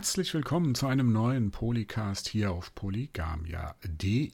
[0.00, 4.30] Herzlich willkommen zu einem neuen Polycast hier auf polygamia.de.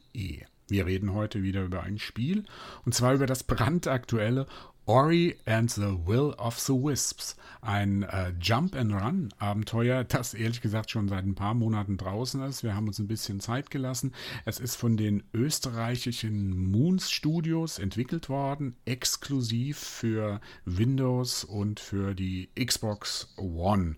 [0.68, 2.44] Wir reden heute wieder über ein Spiel
[2.84, 4.46] und zwar über das brandaktuelle
[4.88, 7.36] Ori and the Will of the Wisps.
[7.60, 12.62] Ein äh, Jump-and-Run-Abenteuer, das ehrlich gesagt schon seit ein paar Monaten draußen ist.
[12.62, 14.14] Wir haben uns ein bisschen Zeit gelassen.
[14.44, 22.48] Es ist von den österreichischen Moons Studios entwickelt worden, exklusiv für Windows und für die
[22.54, 23.96] Xbox One.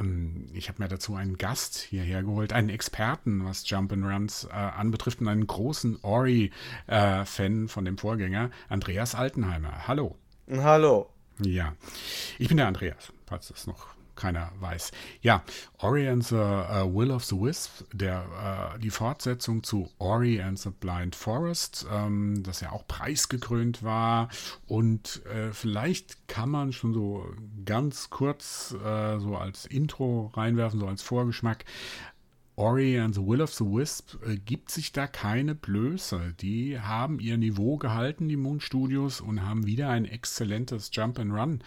[0.00, 5.20] Ähm, ich habe mir dazu einen Gast hierher geholt, einen Experten, was Jump-and-Runs äh, anbetrifft
[5.20, 9.86] und einen großen Ori-Fan äh, von dem Vorgänger, Andreas Altenheimer.
[9.86, 10.16] Hallo.
[10.50, 11.08] Hallo.
[11.44, 11.74] Ja,
[12.38, 14.90] ich bin der Andreas, falls das noch keiner weiß.
[15.22, 15.42] Ja,
[15.78, 18.24] Ori and the uh, Will of the Wisp, der,
[18.74, 24.28] uh, die Fortsetzung zu Ori and the Blind Forest, ähm, das ja auch preisgekrönt war.
[24.66, 27.24] Und äh, vielleicht kann man schon so
[27.64, 31.64] ganz kurz äh, so als Intro reinwerfen, so als Vorgeschmack.
[32.54, 36.34] Ori and the Will of the Wisp äh, gibt sich da keine Blöße.
[36.40, 41.32] Die haben ihr Niveau gehalten, die Moon Studios, und haben wieder ein exzellentes Jump and
[41.32, 41.64] Run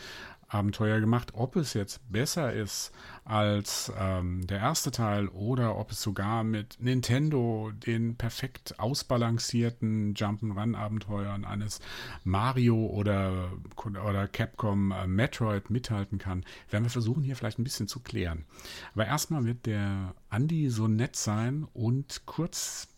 [0.48, 1.32] Abenteuer gemacht.
[1.34, 2.92] Ob es jetzt besser ist
[3.26, 11.44] als ähm, der erste Teil oder ob es sogar mit Nintendo den perfekt ausbalancierten Jump'n'Run-Abenteuern
[11.44, 11.80] eines
[12.24, 17.88] Mario oder, oder Capcom äh, Metroid mithalten kann, werden wir versuchen hier vielleicht ein bisschen
[17.88, 18.46] zu klären.
[18.94, 22.90] Aber erstmal wird der Andy so nett sein und kurz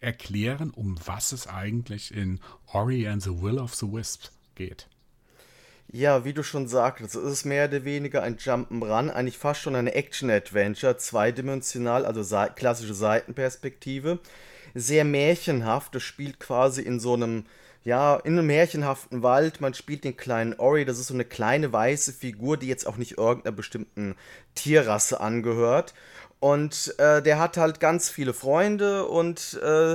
[0.00, 2.40] erklären, um was es eigentlich in
[2.72, 4.88] Ori and the Will of the Wisp geht.
[5.92, 9.76] Ja, wie du schon sagtest, es ist mehr oder weniger ein Jump'n'Run, eigentlich fast schon
[9.76, 14.18] ein Action-Adventure, zweidimensional, also se klassische Seitenperspektive.
[14.74, 17.44] Sehr märchenhaft, es spielt quasi in so einem,
[17.84, 19.60] ja, in einem märchenhaften Wald.
[19.60, 22.96] Man spielt den kleinen Ori, das ist so eine kleine weiße Figur, die jetzt auch
[22.96, 24.16] nicht irgendeiner bestimmten
[24.56, 25.94] Tierrasse angehört.
[26.40, 29.94] Und äh, der hat halt ganz viele Freunde und äh,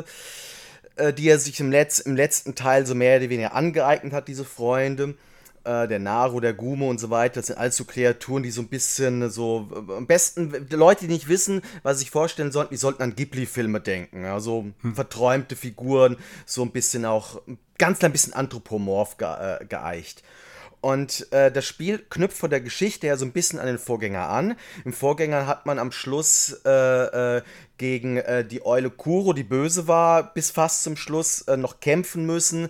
[0.96, 4.28] äh die er sich im, Letz im letzten Teil so mehr oder weniger angeeignet hat,
[4.30, 5.16] diese Freunde
[5.64, 8.62] äh, der Naru, der Gumo und so weiter, das sind alles so Kreaturen, die so
[8.62, 12.74] ein bisschen so, äh, am besten, Leute, die nicht wissen, was sie sich vorstellen sollten,
[12.74, 14.26] die sollten an Ghibli-Filme denken.
[14.26, 14.96] Also hm.
[14.96, 17.42] verträumte Figuren, so ein bisschen auch,
[17.78, 20.24] ganz klein bisschen anthropomorph ge äh, geeicht.
[20.82, 24.28] Und äh, das Spiel knüpft von der Geschichte her so ein bisschen an den Vorgänger
[24.28, 24.56] an.
[24.84, 27.42] Im Vorgänger hat man am Schluss äh, äh,
[27.78, 32.26] gegen äh, die Eule Kuro, die böse war, bis fast zum Schluss äh, noch kämpfen
[32.26, 32.68] müssen.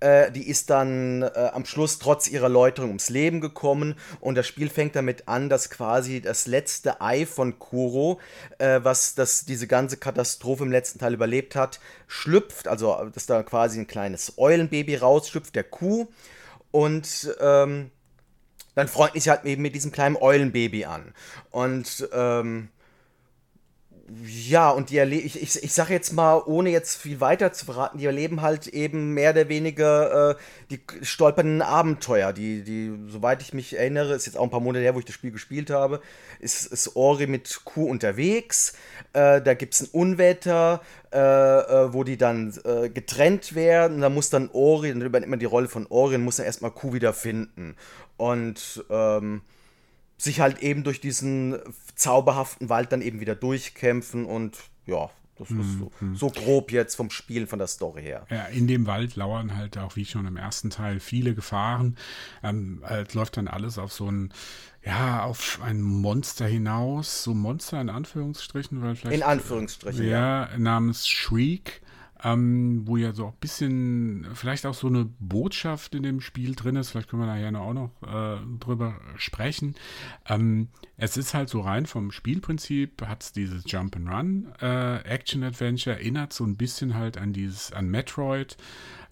[0.00, 3.94] Äh, die ist dann am Schluss trotz ihrer Läuterung ums Leben gekommen.
[4.20, 8.20] Und das Spiel fängt damit an, dass quasi das letzte Ei von Kuro,
[8.58, 12.68] was das, diese ganze Katastrophe im letzten Teil überlebt hat, schlüpft.
[12.68, 16.08] Also, dass da quasi ein kleines Eulenbaby rausschlüpft, der Kuh.
[16.74, 17.92] Und ähm,
[18.74, 21.14] dann freut mich halt eben mit diesem kleinen Eulenbaby an.
[21.52, 22.68] Und ähm,
[24.26, 27.64] ja, und die erleben, ich, ich, ich sage jetzt mal, ohne jetzt viel weiter zu
[27.64, 30.34] verraten, die erleben halt eben mehr oder weniger äh,
[30.70, 32.34] die stolpernden Abenteuer.
[32.34, 35.06] Die, die, soweit ich mich erinnere, ist jetzt auch ein paar Monate her, wo ich
[35.06, 36.02] das Spiel gespielt habe,
[36.38, 38.74] ist, ist Ori mit Kuh unterwegs.
[39.14, 44.02] Äh, da gibt es ein Unwetter, äh, äh, wo die dann äh, getrennt werden.
[44.02, 46.72] Da muss dann Ori, dann übernimmt man die Rolle von Ori und muss dann erstmal
[46.72, 47.74] Kuh wieder finden.
[48.18, 49.40] Und ähm,
[50.16, 51.58] sich halt eben durch diesen
[51.94, 56.14] zauberhaften Wald dann eben wieder durchkämpfen und ja, das ist so, mhm.
[56.14, 58.24] so, grob jetzt vom Spielen, von der Story her.
[58.30, 61.96] Ja, in dem Wald lauern halt auch, wie schon im ersten Teil, viele Gefahren.
[62.44, 64.32] Ähm, es läuft dann alles auf so ein,
[64.84, 67.24] ja, auf ein Monster hinaus.
[67.24, 69.16] So Monster in Anführungsstrichen, weil vielleicht.
[69.16, 70.06] In Anführungsstrichen.
[70.06, 70.58] Ja, ja.
[70.58, 71.82] namens Shriek
[72.24, 76.76] ähm, wo ja so ein bisschen, vielleicht auch so eine Botschaft in dem Spiel drin
[76.76, 79.74] ist, vielleicht können wir nachher auch noch äh, drüber sprechen.
[80.26, 85.06] Ähm, es ist halt so rein vom Spielprinzip, hat es dieses Jump-and-Run äh,
[85.86, 88.56] erinnert so ein bisschen halt an dieses, an Metroid,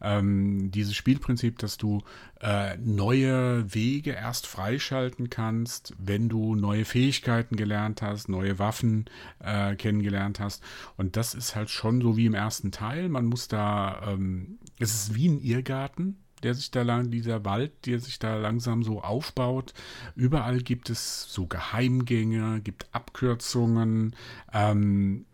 [0.03, 2.03] ähm, dieses Spielprinzip, dass du
[2.41, 9.07] äh, neue Wege erst freischalten kannst, wenn du neue Fähigkeiten gelernt hast, neue Waffen
[9.39, 10.63] äh, kennengelernt hast.
[10.97, 13.09] Und das ist halt schon so wie im ersten Teil.
[13.09, 17.87] Man muss da, ähm, es ist wie ein Irrgarten, der sich da lang, dieser Wald,
[17.87, 19.75] der sich da langsam so aufbaut.
[20.17, 24.17] Überall gibt es so Geheimgänge, gibt Abkürzungen.
[24.53, 25.27] Ähm,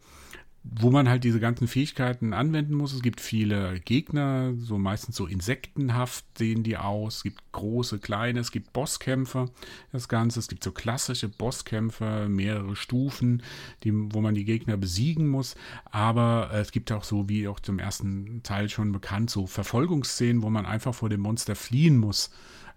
[0.71, 2.93] wo man halt diese ganzen Fähigkeiten anwenden muss.
[2.93, 7.17] Es gibt viele Gegner, so meistens so insektenhaft sehen die aus.
[7.17, 9.51] Es gibt große, kleine, es gibt Bosskämpfe,
[9.93, 10.41] das Ganze.
[10.41, 13.43] Es gibt so klassische Bosskämpfe, mehrere Stufen,
[13.85, 15.57] die, wo man die Gegner besiegen muss.
[15.85, 20.43] Aber äh, es gibt auch so, wie auch zum ersten Teil schon bekannt, so Verfolgungsszenen,
[20.43, 22.31] wo man einfach vor dem Monster fliehen muss,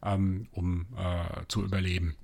[0.03, 2.15] ähm, um äh, zu überleben.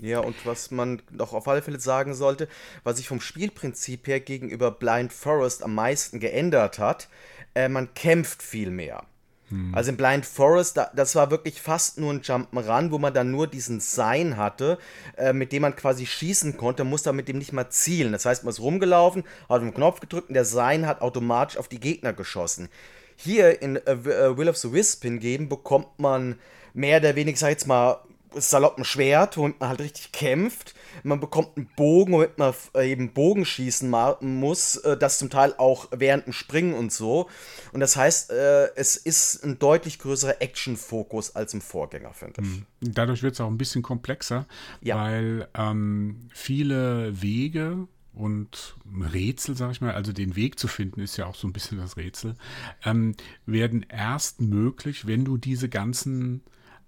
[0.00, 2.48] Ja, und was man noch auf alle Fälle sagen sollte,
[2.84, 7.08] was sich vom Spielprinzip her gegenüber Blind Forest am meisten geändert hat,
[7.54, 9.04] äh, man kämpft viel mehr.
[9.50, 9.74] Hm.
[9.74, 13.30] Also in Blind Forest, da, das war wirklich fast nur ein Jump'n'Run, wo man dann
[13.30, 14.78] nur diesen Sein hatte,
[15.16, 18.12] äh, mit dem man quasi schießen konnte, musste mit dem nicht mal zielen.
[18.12, 21.68] Das heißt, man ist rumgelaufen, hat einen Knopf gedrückt und der Sein hat automatisch auf
[21.68, 22.68] die Gegner geschossen.
[23.16, 26.38] Hier in äh, äh Will of the Wisp hingegen bekommt man
[26.72, 27.98] mehr oder weniger, sag ich jetzt mal,
[28.34, 30.74] saloppen Schwert, womit man halt richtig kämpft.
[31.02, 33.90] Man bekommt einen Bogen, womit man äh, eben Bogenschießen
[34.20, 37.28] muss, äh, das zum Teil auch während dem Springen und so.
[37.72, 42.48] Und das heißt, äh, es ist ein deutlich größerer Action-Fokus als im Vorgänger, finde ich.
[42.48, 42.66] Hm.
[42.80, 44.46] Dadurch wird es auch ein bisschen komplexer,
[44.80, 44.96] ja.
[44.96, 48.76] weil ähm, viele Wege und
[49.12, 51.78] Rätsel, sag ich mal, also den Weg zu finden, ist ja auch so ein bisschen
[51.78, 52.36] das Rätsel,
[52.84, 53.14] ähm,
[53.46, 56.42] werden erst möglich, wenn du diese ganzen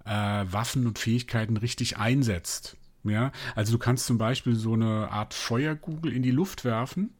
[0.04, 2.76] äh, Waffen und Fähigkeiten richtig einsetzt.
[3.04, 7.10] Ja, also du kannst zum Beispiel so eine Art Feuerkugel in die Luft werfen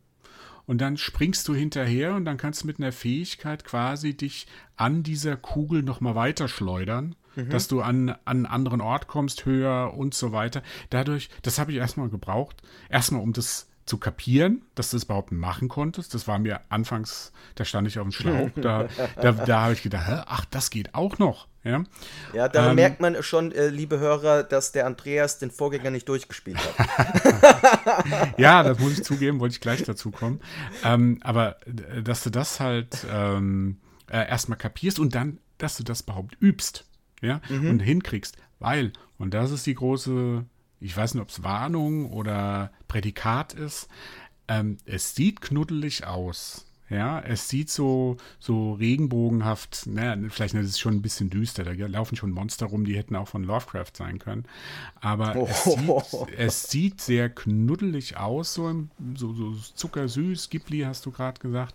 [0.67, 4.47] und dann springst du hinterher und dann kannst du mit einer Fähigkeit quasi dich
[4.77, 7.51] an dieser Kugel nochmal weiter schleudern, mhm.
[7.51, 10.63] dass du an, an einen anderen Ort kommst, höher und so weiter.
[10.91, 15.33] Dadurch, das habe ich erstmal gebraucht, erstmal um das zu kapieren, dass du es überhaupt
[15.33, 16.15] machen konntest.
[16.15, 18.49] Das war mir anfangs, da stand ich auf dem Schlauch.
[18.63, 18.89] Da,
[19.21, 21.47] da, da habe ich gedacht, hä, ach, das geht auch noch.
[21.63, 21.85] Ja,
[22.33, 26.09] ja da ähm, merkt man schon, äh, liebe Hörer, dass der Andreas den Vorgänger nicht
[26.09, 28.39] durchgespielt hat.
[28.39, 30.41] ja, das muss ich zugeben, wollte ich gleich dazu kommen.
[30.85, 33.79] Ähm, aber äh, dass du das halt ähm,
[34.11, 36.87] äh, erstmal kapierst und dann, dass du das überhaupt übst.
[37.21, 37.69] Ja, mhm.
[37.69, 38.39] und hinkriegst.
[38.59, 40.47] Weil, und das ist die große
[40.83, 43.89] ich weiß nicht, ob es Warnung oder Prädikat ist.
[44.49, 46.67] Ähm, es sieht knuddelig aus.
[46.91, 51.73] Ja, es sieht so, so regenbogenhaft, naja, vielleicht ist es schon ein bisschen düster, da
[51.73, 54.45] laufen schon Monster rum, die hätten auch von Lovecraft sein können.
[55.01, 55.47] Aber oh.
[55.49, 61.41] es, sieht, es, sieht, sehr knuddelig aus, so, so, so zuckersüß, Ghibli hast du gerade
[61.41, 61.75] gesagt.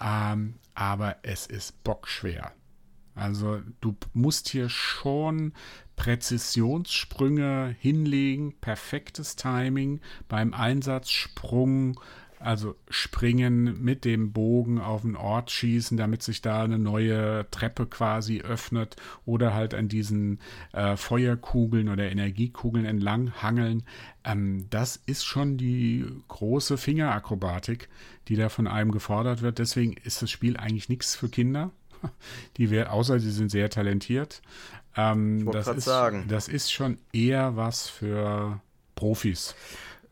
[0.00, 2.50] Ähm, aber es ist bockschwer.
[3.14, 5.52] Also du musst hier schon
[5.98, 12.00] Präzisionssprünge hinlegen, perfektes Timing beim Einsatzsprung,
[12.38, 17.86] also springen mit dem Bogen auf den Ort schießen, damit sich da eine neue Treppe
[17.86, 18.94] quasi öffnet
[19.26, 20.38] oder halt an diesen
[20.72, 23.82] äh, Feuerkugeln oder Energiekugeln entlang hangeln.
[24.24, 27.88] Ähm, das ist schon die große Fingerakrobatik,
[28.28, 29.58] die da von einem gefordert wird.
[29.58, 31.72] Deswegen ist das Spiel eigentlich nichts für Kinder.
[32.56, 34.42] Die außer sie sind sehr talentiert.
[34.96, 36.26] Ähm, ich das, ist, sagen.
[36.28, 38.60] das ist schon eher was für
[38.94, 39.54] Profis,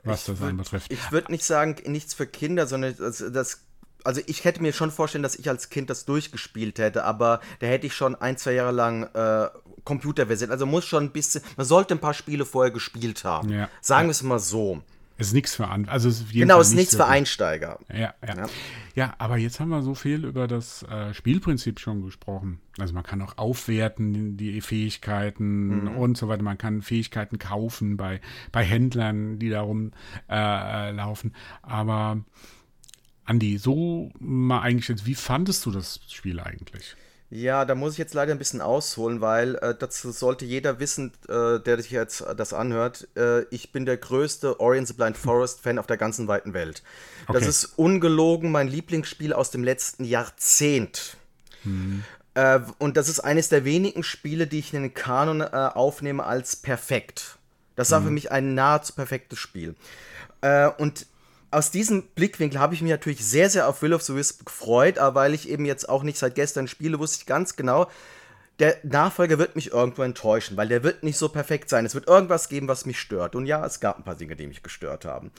[0.05, 0.93] was ich das würd, anbetrifft.
[0.93, 3.63] Ich würde nicht sagen, nichts für Kinder, sondern das, das
[4.05, 7.67] also ich hätte mir schon vorstellen, dass ich als Kind das durchgespielt hätte, aber da
[7.67, 9.49] hätte ich schon ein, zwei Jahre lang äh,
[9.85, 10.51] Computerversion.
[10.51, 13.49] Also muss schon ein bisschen, man sollte ein paar Spiele vorher gespielt haben.
[13.51, 13.69] Ja.
[13.81, 14.83] Sagen wir es mal so.
[15.19, 17.79] Es ist nichts für an, also es genau, es ist nichts für Einsteiger.
[17.91, 18.47] Ja, ja, ja,
[18.95, 19.15] ja.
[19.19, 22.61] aber jetzt haben wir so viel über das äh, Spielprinzip schon gesprochen.
[22.79, 25.97] Also man kann auch aufwerten die Fähigkeiten mhm.
[25.97, 26.43] und so weiter.
[26.43, 28.21] Man kann Fähigkeiten kaufen bei,
[28.53, 29.93] bei Händlern, die darum
[30.29, 31.35] äh, laufen.
[31.63, 32.23] Aber
[33.25, 36.95] Andi, so mal eigentlich jetzt, wie fandest du das Spiel eigentlich?
[37.29, 41.13] Ja, da muss ich jetzt leider ein bisschen ausholen, weil äh, dazu sollte jeder wissen,
[41.29, 43.09] äh, der sich jetzt das anhört.
[43.17, 46.85] Äh, ich bin der größte Orient the Blind Forest Fan auf der ganzen weiten Welt.
[47.27, 47.39] Okay.
[47.39, 51.17] Das ist ungelogen mein Lieblingsspiel aus dem letzten Jahrzehnt.
[51.63, 52.05] Hm.
[52.79, 56.55] und das ist eines der wenigen Spiele, die ich in den Kanon äh, aufnehme als
[56.55, 57.39] perfekt.
[57.75, 58.07] Das war hm.
[58.07, 59.75] für mich ein nahezu perfektes Spiel.
[60.43, 61.07] Äh, und
[61.51, 64.99] aus diesem Blickwinkel habe ich mich natürlich sehr, sehr auf Will of the Wisp gefreut,
[64.99, 67.89] aber weil ich eben jetzt auch nicht seit gestern spiele, wusste ich ganz genau,
[68.59, 71.85] der Nachfolger wird mich irgendwo enttäuschen, weil der wird nicht so perfekt sein.
[71.85, 73.35] Es wird irgendwas geben, was mich stört.
[73.35, 75.31] Und ja, es gab ein paar Dinge, die mich gestört haben.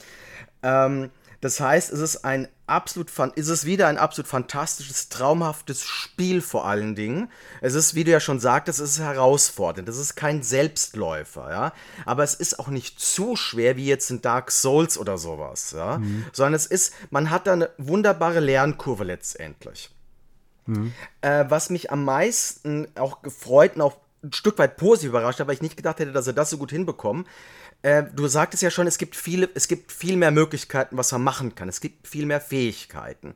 [0.61, 1.09] Ähm,
[1.41, 6.65] das heißt, es ist ein absolut, ist es wieder ein absolut fantastisches, traumhaftes Spiel vor
[6.65, 7.31] allen Dingen.
[7.61, 9.87] Es ist, wie du ja schon sagtest, es ist herausfordernd.
[9.87, 11.73] Es ist kein Selbstläufer, ja.
[12.05, 15.99] Aber es ist auch nicht zu schwer wie jetzt in Dark Souls oder sowas, ja.
[15.99, 16.25] Mhm.
[16.33, 19.91] Sondern es ist, man hat da eine wunderbare Lernkurve letztendlich.
[20.65, 20.93] Mhm.
[21.21, 25.47] Äh, was mich am meisten auch gefreut und auch ein Stück weit positiv überrascht hat,
[25.47, 27.25] weil ich nicht gedacht hätte, dass er das so gut hinbekommen,
[27.83, 31.23] äh, du sagtest ja schon, es gibt viele, es gibt viel mehr Möglichkeiten, was man
[31.23, 31.69] machen kann.
[31.69, 33.35] Es gibt viel mehr Fähigkeiten.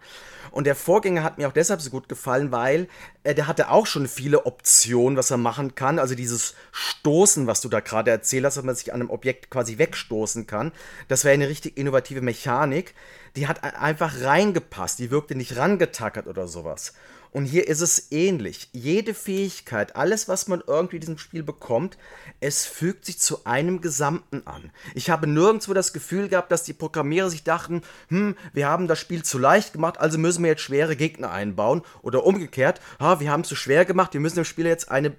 [0.50, 2.88] Und der Vorgänger hat mir auch deshalb so gut gefallen, weil
[3.24, 6.00] äh, der hatte auch schon viele Optionen, was er machen kann.
[6.00, 9.51] Also dieses Stoßen, was du da gerade erzählt hast, dass man sich an einem Objekt
[9.51, 10.71] quasi wegstoßen kann.
[11.07, 12.95] Das wäre eine richtig innovative Mechanik.
[13.36, 15.00] Die hat einfach reingepasst.
[15.00, 16.93] Die wirkte nicht rangetackert oder sowas.
[17.31, 18.69] Und hier ist es ähnlich.
[18.73, 21.97] Jede Fähigkeit, alles, was man irgendwie in diesem Spiel bekommt,
[22.41, 24.71] es fügt sich zu einem Gesamten an.
[24.95, 29.00] Ich habe nirgendwo das Gefühl gehabt, dass die Programmierer sich dachten, hm, wir haben das
[29.00, 31.83] Spiel zu leicht gemacht, also müssen wir jetzt schwere Gegner einbauen.
[32.01, 35.15] Oder umgekehrt, ah, wir haben es zu schwer gemacht, wir müssen dem Spieler jetzt eine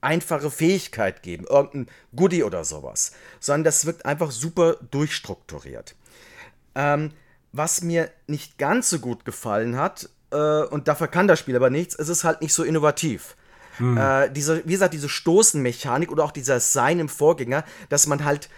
[0.00, 3.12] einfache Fähigkeit geben, irgendein Goodie oder sowas.
[3.38, 5.94] Sondern das wirkt einfach super durchstrukturiert.
[6.74, 7.12] Ähm,
[7.52, 11.70] was mir nicht ganz so gut gefallen hat, äh, und dafür kann das Spiel aber
[11.70, 13.36] nichts, es ist halt nicht so innovativ.
[13.78, 13.96] Hm.
[13.96, 18.48] Äh, diese, wie gesagt, diese Stoßenmechanik oder auch dieser Sein im Vorgänger, dass man halt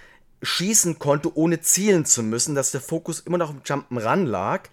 [0.43, 4.69] schießen konnte, ohne zielen zu müssen, dass der Fokus immer noch im Jump'n'Run lag.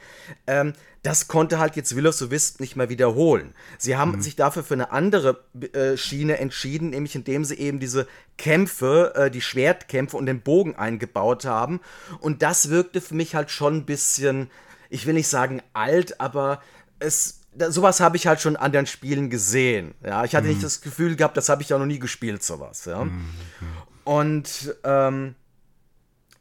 [0.47, 3.55] Ähm, das konnte halt jetzt Will of the Wisp nicht mehr wiederholen.
[3.79, 4.21] Sie haben mhm.
[4.21, 5.43] sich dafür für eine andere
[5.73, 10.75] äh, Schiene entschieden, nämlich indem sie eben diese Kämpfe, äh, die Schwertkämpfe und den Bogen
[10.75, 11.79] eingebaut haben.
[12.19, 14.51] Und das wirkte für mich halt schon ein bisschen,
[14.89, 16.61] ich will nicht sagen alt, aber
[17.01, 19.93] es sowas habe ich halt schon an den Spielen gesehen.
[20.05, 20.53] Ja, ich hatte mhm.
[20.53, 22.85] nicht das Gefühl gehabt, das habe ich ja noch nie gespielt, sowas.
[22.85, 23.03] Ja.
[23.03, 23.25] Mhm.
[24.05, 25.35] Und ähm,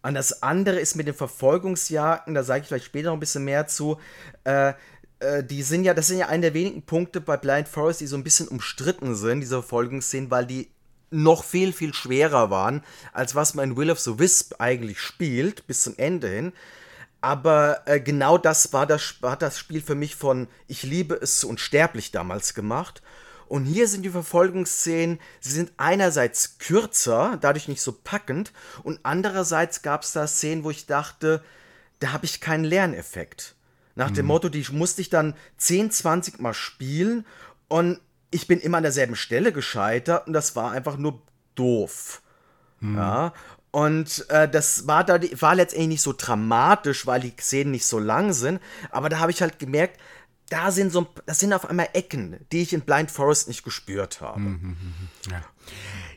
[0.02, 3.44] und das andere ist mit den Verfolgungsjagden, da sage ich vielleicht später noch ein bisschen
[3.44, 3.98] mehr zu.
[4.44, 4.72] Äh,
[5.18, 8.06] äh, die sind ja, das sind ja einer der wenigen Punkte bei Blind Forest, die
[8.06, 10.70] so ein bisschen umstritten sind, diese Verfolgungsszenen, weil die
[11.10, 15.66] noch viel, viel schwerer waren, als was man in Will of the Wisp eigentlich spielt,
[15.66, 16.52] bis zum Ende hin.
[17.20, 21.40] Aber äh, genau das war das, hat das Spiel für mich von Ich liebe es
[21.40, 23.02] zu unsterblich damals gemacht.
[23.46, 28.52] Und hier sind die Verfolgungsszenen, sie sind einerseits kürzer, dadurch nicht so packend,
[28.84, 31.42] und andererseits gab es da Szenen, wo ich dachte,
[31.98, 33.56] da habe ich keinen Lerneffekt.
[33.96, 34.14] Nach mhm.
[34.14, 37.26] dem Motto, die musste ich dann 10, 20 Mal spielen
[37.66, 38.00] und
[38.30, 41.20] ich bin immer an derselben Stelle gescheitert und das war einfach nur
[41.56, 42.22] doof.
[42.78, 42.96] Mhm.
[42.96, 43.32] Ja,
[43.70, 47.98] und äh, das war, da, war letztendlich nicht so dramatisch, weil die Szenen nicht so
[47.98, 48.60] lang sind.
[48.90, 50.00] Aber da habe ich halt gemerkt,
[50.48, 54.20] da sind so, das sind auf einmal Ecken, die ich in Blind Forest nicht gespürt
[54.20, 54.40] habe.
[54.40, 55.30] Mhm, mhm, mhm.
[55.30, 55.42] Ja.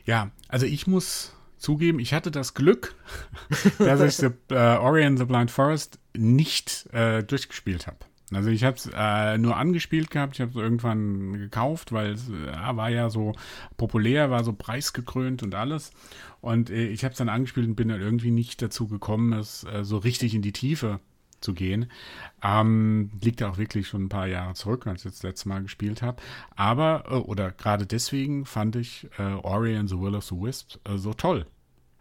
[0.04, 2.96] ja, also ich muss zugeben, ich hatte das Glück,
[3.78, 7.98] dass ich the, äh, Ori and the Blind Forest nicht äh, durchgespielt habe.
[8.36, 12.28] Also ich habe es äh, nur angespielt gehabt, ich habe es irgendwann gekauft, weil es
[12.28, 13.32] äh, war ja so
[13.76, 15.92] populär, war so preisgekrönt und alles.
[16.40, 19.64] Und äh, ich habe es dann angespielt und bin dann irgendwie nicht dazu gekommen, es
[19.64, 21.00] äh, so richtig in die Tiefe
[21.40, 21.90] zu gehen.
[22.42, 26.02] Ähm, liegt auch wirklich schon ein paar Jahre zurück, als ich das letzte Mal gespielt
[26.02, 26.20] habe.
[26.56, 30.76] Aber, äh, oder gerade deswegen fand ich äh, Ori and the Will of the Wisp
[30.88, 31.46] äh, so toll.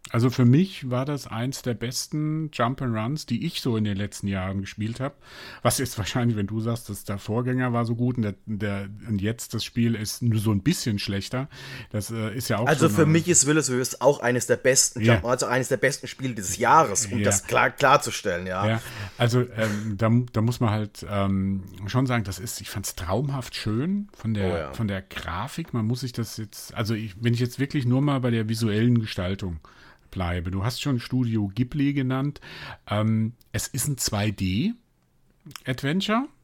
[0.09, 4.27] Also für mich war das eins der besten Jump-and-Runs, die ich so in den letzten
[4.27, 5.15] Jahren gespielt habe.
[5.61, 8.89] Was ist wahrscheinlich, wenn du sagst, dass der Vorgänger war so gut und, der, der,
[9.07, 11.47] und jetzt das Spiel ist nur so ein bisschen schlechter.
[11.89, 14.57] Das äh, ist ja auch Also so für mich ist Willis Willis auch eines der
[14.57, 15.13] besten ja.
[15.13, 17.23] Jump, also eines der besten Spiele dieses Jahres, um ja.
[17.23, 18.67] das klar, klarzustellen, ja.
[18.67, 18.81] ja.
[19.17, 22.95] Also ähm, da, da muss man halt ähm, schon sagen, das ist, ich fand es
[22.95, 25.73] traumhaft schön von der, oh, von der Grafik.
[25.73, 28.49] Man muss sich das jetzt, also ich, wenn ich jetzt wirklich nur mal bei der
[28.49, 29.59] visuellen Gestaltung
[30.13, 30.51] bleibe.
[30.51, 32.39] Du hast schon Studio Ghibli genannt.
[32.87, 34.73] Ähm, es ist ein 2D.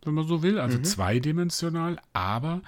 [0.03, 0.83] Wenn man so will, also mhm.
[0.85, 2.61] zweidimensional, aber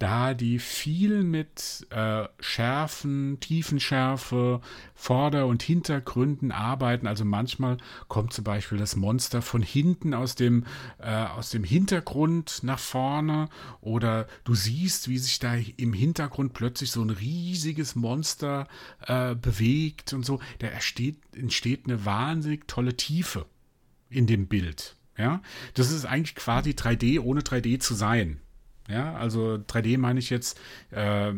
[0.00, 4.60] da die viel mit äh, Schärfen, Tiefenschärfe,
[4.94, 7.76] Vorder- und Hintergründen arbeiten, also manchmal
[8.08, 10.64] kommt zum Beispiel das Monster von hinten aus dem,
[10.98, 13.48] äh, aus dem Hintergrund nach vorne
[13.80, 18.66] oder du siehst, wie sich da im Hintergrund plötzlich so ein riesiges Monster
[19.06, 23.46] äh, bewegt und so, da entsteht, entsteht eine wahnsinnig tolle Tiefe
[24.10, 24.96] in dem Bild.
[25.16, 25.42] Ja,
[25.74, 28.40] das ist eigentlich quasi 3D, ohne 3D zu sein.
[28.88, 30.58] Ja, also 3D meine ich jetzt
[30.90, 31.34] äh, äh,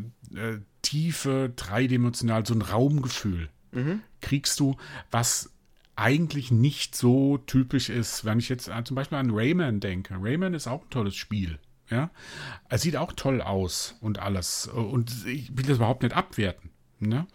[0.83, 3.49] tiefe, dreidimensional, so ein Raumgefühl.
[3.73, 4.01] Mhm.
[4.21, 4.77] Kriegst du,
[5.11, 5.51] was
[5.97, 10.15] eigentlich nicht so typisch ist, wenn ich jetzt äh, zum Beispiel an Rayman denke.
[10.21, 11.59] Rayman ist auch ein tolles Spiel.
[11.91, 12.11] Ja,
[12.71, 14.67] es sieht auch toll aus und alles.
[14.67, 16.71] Und ich will das überhaupt nicht abwerten.
[16.99, 17.27] Ne?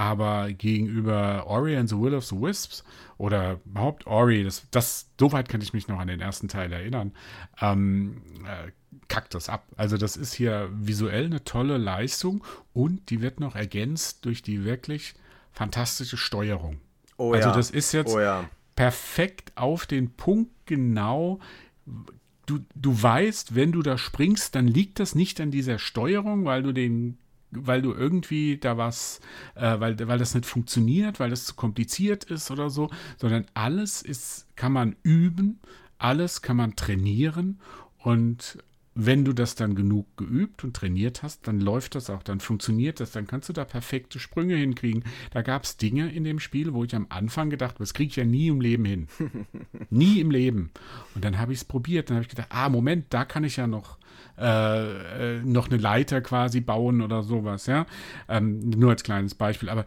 [0.00, 2.84] Aber gegenüber Ori and the Will of the Wisps
[3.18, 6.72] oder überhaupt Ori, das, das, so weit kann ich mich noch an den ersten Teil
[6.72, 7.12] erinnern,
[7.60, 8.70] ähm, äh,
[9.08, 9.66] kackt das ab.
[9.76, 12.42] Also das ist hier visuell eine tolle Leistung
[12.72, 15.12] und die wird noch ergänzt durch die wirklich
[15.52, 16.80] fantastische Steuerung.
[17.18, 17.54] Oh also ja.
[17.54, 18.48] das ist jetzt oh ja.
[18.76, 21.40] perfekt auf den Punkt genau.
[22.46, 26.62] Du, du weißt, wenn du da springst, dann liegt das nicht an dieser Steuerung, weil
[26.62, 27.18] du den
[27.50, 29.20] weil du irgendwie da was,
[29.54, 34.02] äh, weil, weil das nicht funktioniert, weil das zu kompliziert ist oder so, sondern alles
[34.02, 35.60] ist, kann man üben,
[35.98, 37.60] alles kann man trainieren
[37.98, 38.58] und
[38.94, 42.98] wenn du das dann genug geübt und trainiert hast, dann läuft das auch, dann funktioniert
[42.98, 45.04] das, dann kannst du da perfekte Sprünge hinkriegen.
[45.30, 48.10] Da gab es Dinge in dem Spiel, wo ich am Anfang gedacht habe, das kriege
[48.10, 49.08] ich ja nie im Leben hin.
[49.90, 50.70] nie im Leben.
[51.14, 53.56] Und dann habe ich es probiert, dann habe ich gedacht, ah, Moment, da kann ich
[53.56, 53.96] ja noch,
[54.36, 57.86] äh, äh, noch eine Leiter quasi bauen oder sowas, ja.
[58.28, 59.68] Ähm, nur als kleines Beispiel.
[59.68, 59.84] Aber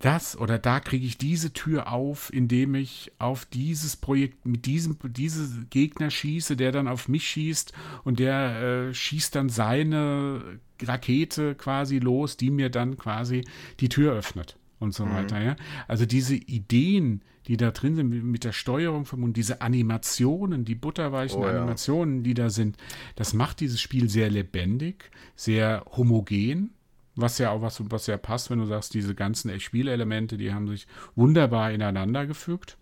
[0.00, 4.96] das oder da kriege ich diese Tür auf, indem ich auf dieses Projekt mit diesem
[5.04, 7.72] diese Gegner schieße, der dann auf mich schießt
[8.04, 13.44] und der äh, schießt dann seine Rakete quasi los, die mir dann quasi
[13.80, 15.12] die Tür öffnet und so mhm.
[15.12, 15.40] weiter.
[15.40, 15.56] Ja?
[15.86, 21.42] Also diese Ideen, die da drin sind mit der Steuerung verbunden, diese Animationen, die butterweichen
[21.42, 21.58] oh, ja.
[21.58, 22.78] Animationen, die da sind,
[23.16, 26.70] das macht dieses Spiel sehr lebendig, sehr homogen
[27.20, 30.68] was ja auch was, was ja passt, wenn du sagst, diese ganzen Spielelemente, die haben
[30.68, 32.76] sich wunderbar ineinander gefügt.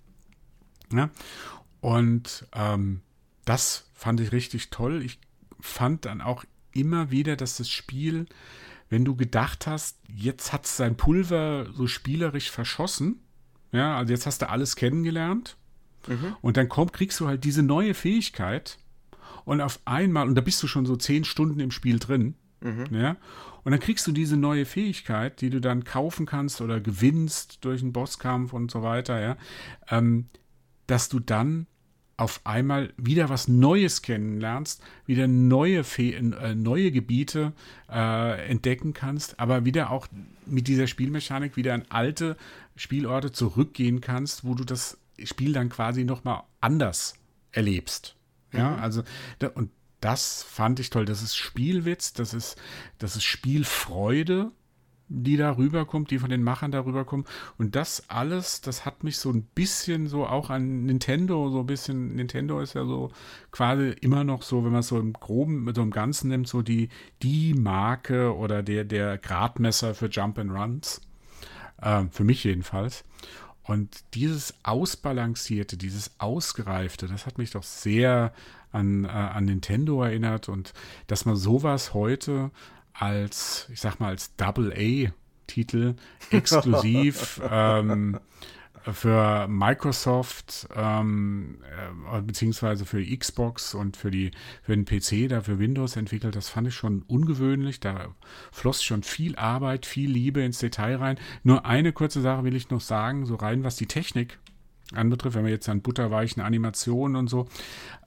[0.92, 1.10] Ja?
[1.80, 3.00] Und ähm,
[3.44, 5.02] das fand ich richtig toll.
[5.02, 5.18] Ich
[5.60, 8.26] fand dann auch immer wieder, dass das Spiel,
[8.88, 13.20] wenn du gedacht hast, jetzt hat es sein Pulver so spielerisch verschossen,
[13.72, 15.56] ja, also jetzt hast du alles kennengelernt
[16.06, 16.36] mhm.
[16.40, 18.78] und dann komm, kriegst du halt diese neue Fähigkeit
[19.44, 22.86] und auf einmal, und da bist du schon so zehn Stunden im Spiel drin, mhm.
[22.90, 23.16] ja,
[23.64, 27.82] und dann kriegst du diese neue Fähigkeit, die du dann kaufen kannst oder gewinnst durch
[27.82, 29.36] einen Bosskampf und so weiter, ja,
[29.90, 30.26] ähm,
[30.86, 31.66] dass du dann
[32.18, 37.52] auf einmal wieder was Neues kennenlernst, wieder neue, Fe äh, neue Gebiete
[37.88, 40.08] äh, entdecken kannst, aber wieder auch
[40.44, 42.36] mit dieser Spielmechanik wieder an alte
[42.74, 47.14] Spielorte zurückgehen kannst, wo du das Spiel dann quasi nochmal anders
[47.52, 48.16] erlebst.
[48.52, 48.82] Ja, mhm.
[48.82, 49.02] also,
[49.38, 51.04] da, und das fand ich toll.
[51.04, 52.56] Das ist Spielwitz, das ist,
[52.98, 54.52] das ist Spielfreude,
[55.08, 57.26] die da rüberkommt, die von den Machern da rüberkommt.
[57.56, 61.66] Und das alles, das hat mich so ein bisschen so auch an Nintendo, so ein
[61.66, 63.10] bisschen, Nintendo ist ja so
[63.50, 66.46] quasi immer noch so, wenn man es so im Groben, mit so im Ganzen nimmt,
[66.46, 66.90] so die,
[67.22, 71.00] die Marke oder der, der Gradmesser für Jump and Runs.
[71.80, 73.04] Äh, für mich jedenfalls.
[73.62, 78.32] Und dieses Ausbalancierte, dieses Ausgereifte, das hat mich doch sehr
[78.72, 80.72] an, äh, an Nintendo erinnert und
[81.06, 82.50] dass man sowas heute
[82.92, 85.94] als, ich sag mal, als Double-A-Titel
[86.30, 88.18] exklusiv ähm,
[88.92, 91.58] für Microsoft ähm,
[92.12, 94.30] äh, beziehungsweise für Xbox und für die
[94.62, 97.80] für den PC, da für Windows entwickelt, das fand ich schon ungewöhnlich.
[97.80, 98.14] Da
[98.52, 101.18] floss schon viel Arbeit, viel Liebe ins Detail rein.
[101.42, 104.38] Nur eine kurze Sache will ich noch sagen, so rein was die Technik
[104.94, 107.48] anbetrifft, wenn wir jetzt an butterweichen Animationen und so.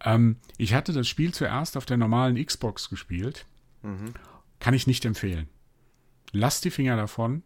[0.03, 3.45] Ähm, ich hatte das Spiel zuerst auf der normalen Xbox gespielt.
[3.83, 4.13] Mhm.
[4.59, 5.47] Kann ich nicht empfehlen.
[6.31, 7.43] Lasst die Finger davon.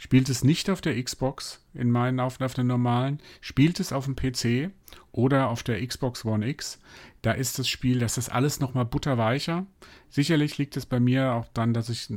[0.00, 4.04] Spielt es nicht auf der Xbox, in meinen auf, auf der normalen, spielt es auf
[4.04, 4.70] dem PC
[5.10, 6.78] oder auf der Xbox One X.
[7.22, 9.66] Da ist das Spiel, das ist alles nochmal butterweicher.
[10.08, 12.14] Sicherlich liegt es bei mir auch dann, dass ich äh,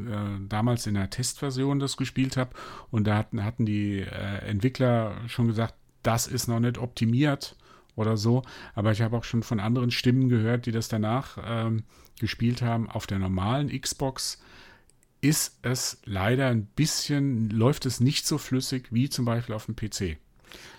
[0.48, 2.52] damals in der Testversion das gespielt habe
[2.92, 7.56] und da hatten, hatten die äh, Entwickler schon gesagt, das ist noch nicht optimiert
[7.96, 8.44] oder so.
[8.76, 11.84] Aber ich habe auch schon von anderen Stimmen gehört, die das danach ähm,
[12.20, 12.90] gespielt haben.
[12.90, 14.42] Auf der normalen Xbox
[15.22, 19.76] ist es leider ein bisschen, läuft es nicht so flüssig wie zum Beispiel auf dem
[19.76, 20.18] PC.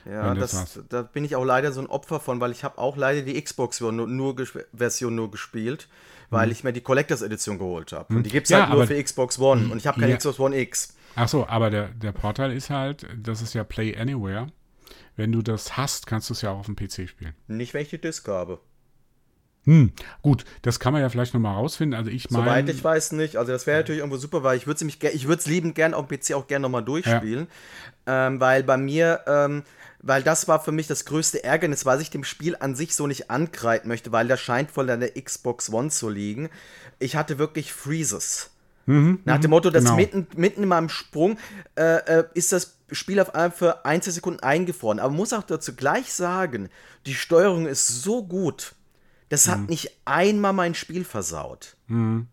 [0.04, 2.78] Ja, das, das da bin ich auch leider so ein Opfer von, weil ich habe
[2.78, 4.36] auch leider die Xbox-Version nur, nur,
[4.74, 5.88] Version nur gespielt,
[6.28, 6.52] weil hm.
[6.52, 8.08] ich mir die Collectors Edition geholt habe.
[8.10, 8.22] Und hm.
[8.24, 10.18] die gibt es ja, halt nur für Xbox One und ich habe keine ja.
[10.18, 10.96] Xbox One X.
[11.14, 14.48] Ach so, aber der, der Vorteil ist halt, das ist ja Play Anywhere.
[15.16, 17.34] Wenn du das hast, kannst du es ja auch auf dem PC spielen.
[17.46, 18.60] Nicht, wenn ich die Disc habe.
[19.64, 21.96] Hm, gut, das kann man ja vielleicht nochmal rausfinden.
[21.96, 22.44] Also ich meine.
[22.44, 23.36] Soweit ich weiß nicht.
[23.36, 25.94] Also das wäre natürlich irgendwo super, weil ich würde es ich würde es liebend gern
[25.94, 27.46] auf dem PC auch gerne nochmal durchspielen.
[28.06, 28.26] Ja.
[28.26, 29.62] Ähm, weil bei mir, ähm,
[30.00, 33.06] weil das war für mich das größte Ärgernis, weil ich dem Spiel an sich so
[33.06, 36.48] nicht ankreiden möchte, weil das scheint voll an der Xbox One zu liegen.
[36.98, 38.50] Ich hatte wirklich Freezes.
[38.86, 39.94] Mhm, Nach dem Motto, dass genau.
[39.94, 41.38] mitten, mitten in meinem Sprung
[41.76, 44.98] äh, äh, ist das Spiel auf einmal für Einzelsekunden eingefroren.
[44.98, 46.68] Aber man muss auch dazu gleich sagen,
[47.06, 48.74] die Steuerung ist so gut,
[49.28, 49.66] das hat mhm.
[49.66, 51.76] nicht einmal mein Spiel versaut.
[51.86, 52.26] Mhm.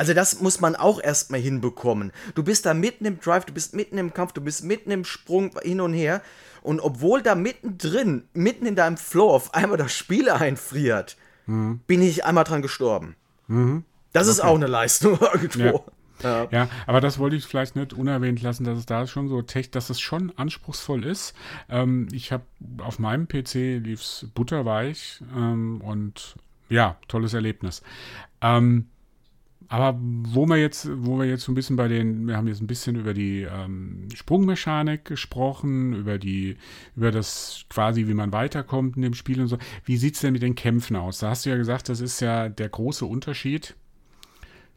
[0.00, 2.12] Also das muss man auch erstmal hinbekommen.
[2.34, 5.04] Du bist da mitten im Drive, du bist mitten im Kampf, du bist mitten im
[5.04, 6.22] Sprung hin und her.
[6.62, 11.80] Und obwohl da mittendrin, mitten in deinem Flow auf einmal das Spiel einfriert, mhm.
[11.86, 13.16] bin ich einmal dran gestorben.
[13.46, 13.84] Mhm.
[14.14, 14.32] Das okay.
[14.32, 15.60] ist auch eine Leistung irgendwo.
[15.62, 15.82] Ja.
[16.22, 16.48] Ja.
[16.50, 16.68] ja.
[16.86, 19.90] aber das wollte ich vielleicht nicht unerwähnt lassen, dass es da schon so tech, dass
[19.90, 21.34] es schon anspruchsvoll ist.
[21.68, 22.44] Ähm, ich habe
[22.78, 26.36] auf meinem PC lief es butterweich ähm, und
[26.68, 27.82] ja, tolles Erlebnis.
[28.40, 28.86] Ähm,
[29.70, 32.60] aber wo wir jetzt, wo wir jetzt so ein bisschen bei den, wir haben jetzt
[32.60, 36.56] ein bisschen über die ähm, Sprungmechanik gesprochen, über die,
[36.96, 39.58] über das quasi, wie man weiterkommt in dem Spiel und so.
[39.84, 41.20] Wie sieht es denn mit den Kämpfen aus?
[41.20, 43.76] Da hast du ja gesagt, das ist ja der große Unterschied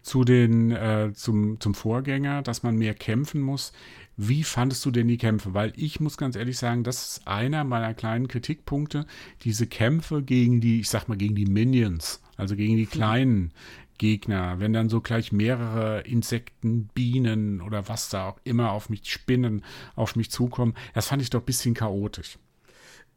[0.03, 3.71] zu den, äh, zum, zum Vorgänger, dass man mehr kämpfen muss.
[4.15, 5.55] Wie fandest du denn die Kämpfe?
[5.55, 9.07] Weil ich muss ganz ehrlich sagen, das ist einer meiner kleinen Kritikpunkte.
[9.43, 13.53] Diese Kämpfe gegen die, ich sag mal, gegen die Minions, also gegen die kleinen
[13.97, 19.09] Gegner, wenn dann so gleich mehrere Insekten, Bienen oder was da auch immer auf mich,
[19.09, 19.63] Spinnen
[19.95, 22.37] auf mich zukommen, das fand ich doch ein bisschen chaotisch.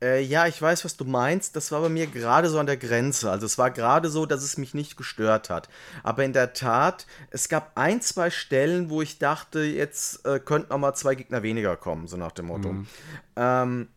[0.02, 1.56] Äh, ja, ich weiß, was du meinst.
[1.56, 3.30] Das war bei mir gerade so an der Grenze.
[3.30, 5.68] Also es war gerade so, dass es mich nicht gestört hat.
[6.02, 10.72] Aber in der Tat, es gab ein, zwei Stellen, wo ich dachte, jetzt äh, könnten
[10.72, 12.72] auch mal zwei Gegner weniger kommen, so nach dem Motto.
[12.72, 12.86] Mhm.
[13.36, 13.88] Ähm,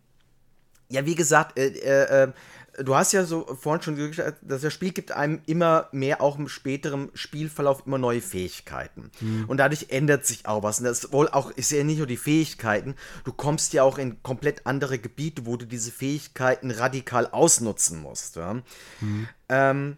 [0.90, 2.32] ja, wie gesagt, äh, äh, äh
[2.84, 6.38] du hast ja so vorhin schon gesagt, dass das Spiel gibt einem immer mehr, auch
[6.38, 9.12] im späteren Spielverlauf, immer neue Fähigkeiten.
[9.20, 9.46] Mhm.
[9.48, 10.80] Und dadurch ändert sich auch was.
[10.80, 14.22] Und das wohl auch ist ja nicht nur die Fähigkeiten, du kommst ja auch in
[14.24, 18.36] komplett andere Gebiete, wo du diese Fähigkeiten radikal ausnutzen musst.
[18.36, 18.62] Ja?
[19.02, 19.28] Mhm.
[19.50, 19.98] Ähm,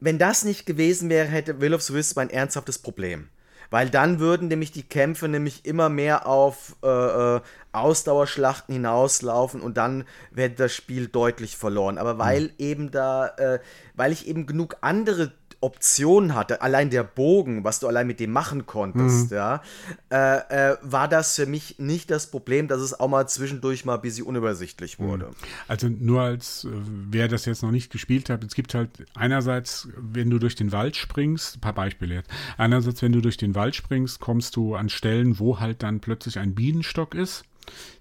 [0.00, 3.28] wenn das nicht gewesen wäre, hätte Will of the Wisp ein ernsthaftes Problem
[3.72, 7.40] weil dann würden nämlich die Kämpfe nämlich immer mehr auf äh, äh,
[7.72, 11.96] Ausdauerschlachten hinauslaufen und dann wäre das Spiel deutlich verloren.
[11.96, 12.50] Aber weil mhm.
[12.58, 13.60] eben da, äh,
[13.94, 18.30] weil ich eben genug andere Optionen hatte, allein der Bogen, was du allein mit dem
[18.30, 19.36] machen konntest, mhm.
[19.36, 19.62] ja,
[20.10, 23.96] äh, äh, war das für mich nicht das Problem, dass es auch mal zwischendurch mal
[23.96, 25.04] ein bisschen unübersichtlich mhm.
[25.04, 25.30] wurde.
[25.68, 26.68] Also nur als, äh,
[27.10, 30.72] wer das jetzt noch nicht gespielt hat, es gibt halt einerseits, wenn du durch den
[30.72, 34.74] Wald springst, ein paar Beispiele jetzt, einerseits, wenn du durch den Wald springst, kommst du
[34.74, 37.44] an Stellen, wo halt dann plötzlich ein Bienenstock ist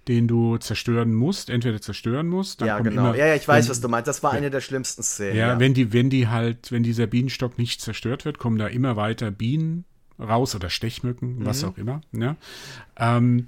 [0.08, 2.62] den du zerstören musst, entweder zerstören musst.
[2.62, 3.10] ja, genau.
[3.10, 4.08] Immer, ja, ja, ich weiß, wenn, was du meinst.
[4.08, 5.38] Das war eine der schlimmsten Szenen.
[5.38, 8.68] Ja, ja, wenn die, wenn die halt, wenn dieser Bienenstock nicht zerstört wird, kommen da
[8.68, 9.86] immer weiter Bienen
[10.20, 11.46] raus oder Stechmücken, mhm.
[11.46, 12.02] was auch immer.
[12.12, 12.36] Ja.
[12.98, 13.48] Ähm,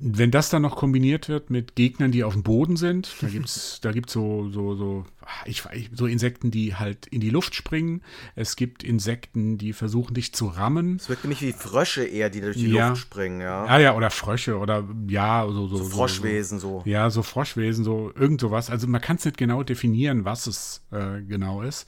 [0.00, 3.46] wenn das dann noch kombiniert wird mit Gegnern, die auf dem Boden sind, da gibt
[3.46, 5.06] es da gibt's so, so, so,
[5.44, 8.02] ich, so Insekten, die halt in die Luft springen.
[8.34, 10.96] Es gibt Insekten, die versuchen, dich zu rammen.
[10.96, 12.90] Es wirkt nämlich wie Frösche eher, die durch die ja.
[12.90, 13.66] Luft springen, ja.
[13.66, 15.76] Ja, ja, oder Frösche oder ja, so, so.
[15.76, 16.82] So Froschwesen, so.
[16.84, 16.90] so.
[16.90, 18.70] Ja, so Froschwesen, so irgend sowas.
[18.70, 21.86] Also man kann es nicht genau definieren, was es äh, genau ist.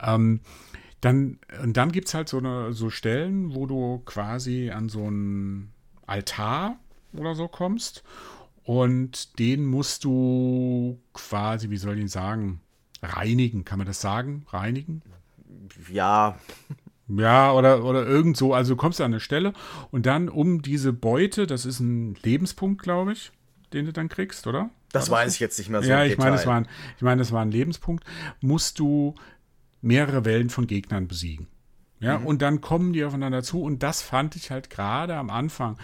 [0.00, 0.40] Ähm,
[1.00, 5.06] dann, und dann gibt es halt so, eine, so Stellen, wo du quasi an so
[5.06, 5.72] einen
[6.06, 6.78] Altar
[7.18, 8.02] oder so kommst.
[8.64, 12.60] Und den musst du quasi, wie soll ich sagen,
[13.02, 13.64] reinigen.
[13.64, 14.44] Kann man das sagen?
[14.50, 15.02] Reinigen?
[15.92, 16.38] Ja.
[17.08, 18.52] Ja, oder, oder irgend so.
[18.52, 19.52] Also du kommst an eine Stelle
[19.92, 23.30] und dann um diese Beute, das ist ein Lebenspunkt, glaube ich,
[23.72, 24.70] den du dann kriegst, oder?
[24.90, 25.88] Das weiß ich jetzt nicht mehr so.
[25.88, 28.04] Ja, ich meine, es war ein, ich meine, es war ein Lebenspunkt.
[28.40, 29.14] Musst du
[29.82, 31.46] mehrere Wellen von Gegnern besiegen.
[31.98, 32.26] Ja, mhm.
[32.26, 35.78] und dann kommen die aufeinander zu und das fand ich halt gerade am Anfang,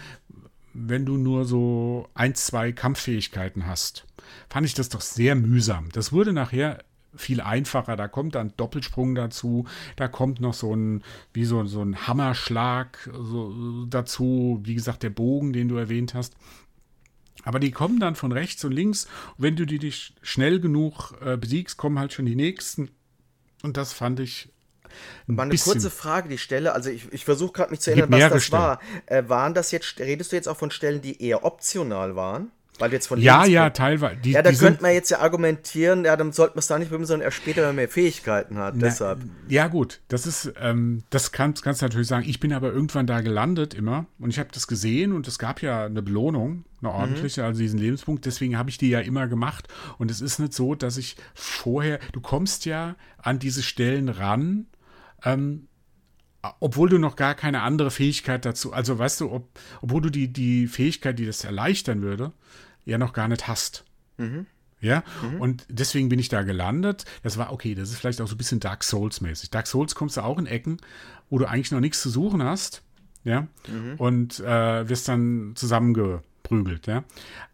[0.73, 4.05] wenn du nur so ein, zwei Kampffähigkeiten hast.
[4.49, 5.89] Fand ich das doch sehr mühsam.
[5.93, 6.83] Das wurde nachher
[7.15, 7.95] viel einfacher.
[7.95, 9.65] Da kommt dann Doppelsprung dazu.
[9.95, 14.59] Da kommt noch so ein, wie so, so ein Hammerschlag so, dazu.
[14.63, 16.35] Wie gesagt, der Bogen, den du erwähnt hast.
[17.43, 19.07] Aber die kommen dann von rechts und links.
[19.37, 22.89] Wenn du die dich schnell genug äh, besiegst, kommen halt schon die nächsten.
[23.63, 24.52] Und das fand ich
[25.27, 25.73] Mal eine bisschen.
[25.73, 28.63] kurze Frage, die Stelle, also ich, ich versuche gerade mich zu erinnern, was das Stellen.
[28.63, 28.79] war.
[29.05, 32.51] Äh, waren das jetzt, redest du jetzt auch von Stellen, die eher optional waren?
[32.79, 34.15] Weil jetzt von ja, ja, teilweise.
[34.17, 36.89] Die, ja, da könnte man jetzt ja argumentieren, ja, dann sollte man es da nicht
[36.89, 38.75] bemühen, sondern erst später, wenn man mehr Fähigkeiten hat.
[38.75, 39.19] Na, deshalb.
[39.47, 42.27] Ja, gut, das ist, ähm, das kannst, kannst du natürlich sagen.
[42.27, 45.61] Ich bin aber irgendwann da gelandet immer und ich habe das gesehen und es gab
[45.61, 46.95] ja eine Belohnung, eine mhm.
[46.95, 47.47] ordentliche, mhm.
[47.47, 48.25] also diesen Lebenspunkt.
[48.25, 49.67] Deswegen habe ich die ja immer gemacht.
[49.99, 54.65] Und es ist nicht so, dass ich vorher, du kommst ja an diese Stellen ran
[55.23, 55.67] ähm,
[56.59, 59.47] obwohl du noch gar keine andere Fähigkeit dazu, also weißt du, ob,
[59.81, 62.33] obwohl du die, die Fähigkeit, die das erleichtern würde,
[62.85, 63.85] ja noch gar nicht hast.
[64.17, 64.45] Mhm.
[64.81, 65.39] Ja, mhm.
[65.39, 67.05] und deswegen bin ich da gelandet.
[67.21, 69.49] Das war okay, das ist vielleicht auch so ein bisschen Dark Souls-mäßig.
[69.49, 70.75] Dark Souls kommst du auch in Ecken,
[71.29, 72.83] wo du eigentlich noch nichts zu suchen hast,
[73.23, 73.95] ja, mhm.
[73.97, 77.05] und äh, wirst dann zusammengeprügelt, ja.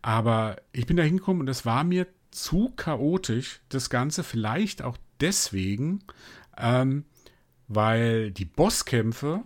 [0.01, 4.97] Aber ich bin da hingekommen und es war mir zu chaotisch, das Ganze vielleicht auch
[5.21, 5.99] deswegen,
[6.57, 7.05] ähm,
[7.69, 9.43] weil die Bosskämpfe,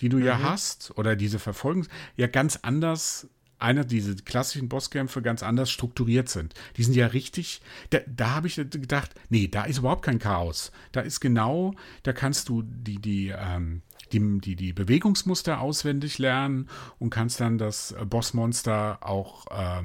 [0.00, 0.24] die du mhm.
[0.24, 6.28] ja hast, oder diese Verfolgungs, ja ganz anders, einer diese klassischen Bosskämpfe ganz anders strukturiert
[6.28, 6.54] sind.
[6.76, 10.72] Die sind ja richtig, da, da habe ich gedacht, nee, da ist überhaupt kein Chaos.
[10.90, 13.82] Da ist genau, da kannst du die, die, ähm,
[14.12, 19.82] die, die, die Bewegungsmuster auswendig lernen und kannst dann das Bossmonster auch äh,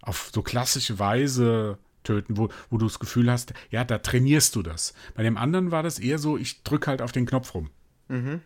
[0.00, 4.62] auf so klassische Weise töten, wo, wo du das Gefühl hast, ja, da trainierst du
[4.62, 4.94] das.
[5.14, 7.70] Bei dem anderen war das eher so, ich drücke halt auf den Knopf rum.
[8.08, 8.40] Mhm.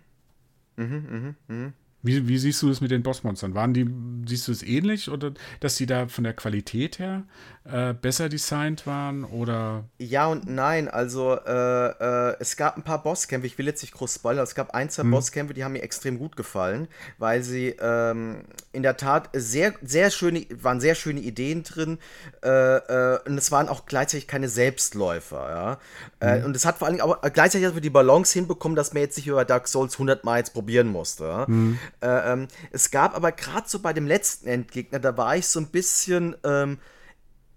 [0.77, 1.73] Mhm, mhm, mhm.
[2.05, 3.55] Wie, wie siehst du das mit den Bossmonstern?
[3.55, 3.89] Waren die,
[4.29, 7.25] siehst du es ähnlich oder dass die da von der Qualität her
[7.65, 9.85] äh, besser designt waren oder?
[9.99, 10.89] Ja und nein.
[10.89, 11.87] Also äh,
[12.31, 14.91] äh, es gab ein paar Bosskämpfe, ich will jetzt nicht groß spoilern, es gab ein,
[14.91, 15.13] zwei hm.
[15.13, 20.11] Bosskämpfe, die haben mir extrem gut gefallen, weil sie ähm, in der Tat sehr, sehr
[20.11, 21.99] schöne, waren sehr schöne Ideen drin
[22.45, 25.79] äh, äh, und es waren auch gleichzeitig keine Selbstläufer,
[26.21, 26.35] ja.
[26.35, 26.45] Hm.
[26.45, 29.47] und es hat vor allem auch gleichzeitig die Balance hinbekommen, dass man jetzt nicht über
[29.47, 31.47] Dark Souls 100 Mal jetzt probieren musste.
[31.47, 31.79] Hm.
[32.01, 35.61] Äh, ähm, es gab aber gerade so bei dem letzten Endgegner, da war ich so
[35.61, 36.79] ein bisschen ähm,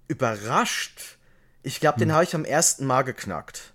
[0.08, 1.18] überrascht.
[1.64, 2.08] Ich glaube, hm.
[2.08, 3.74] den habe ich am ersten Mal geknackt.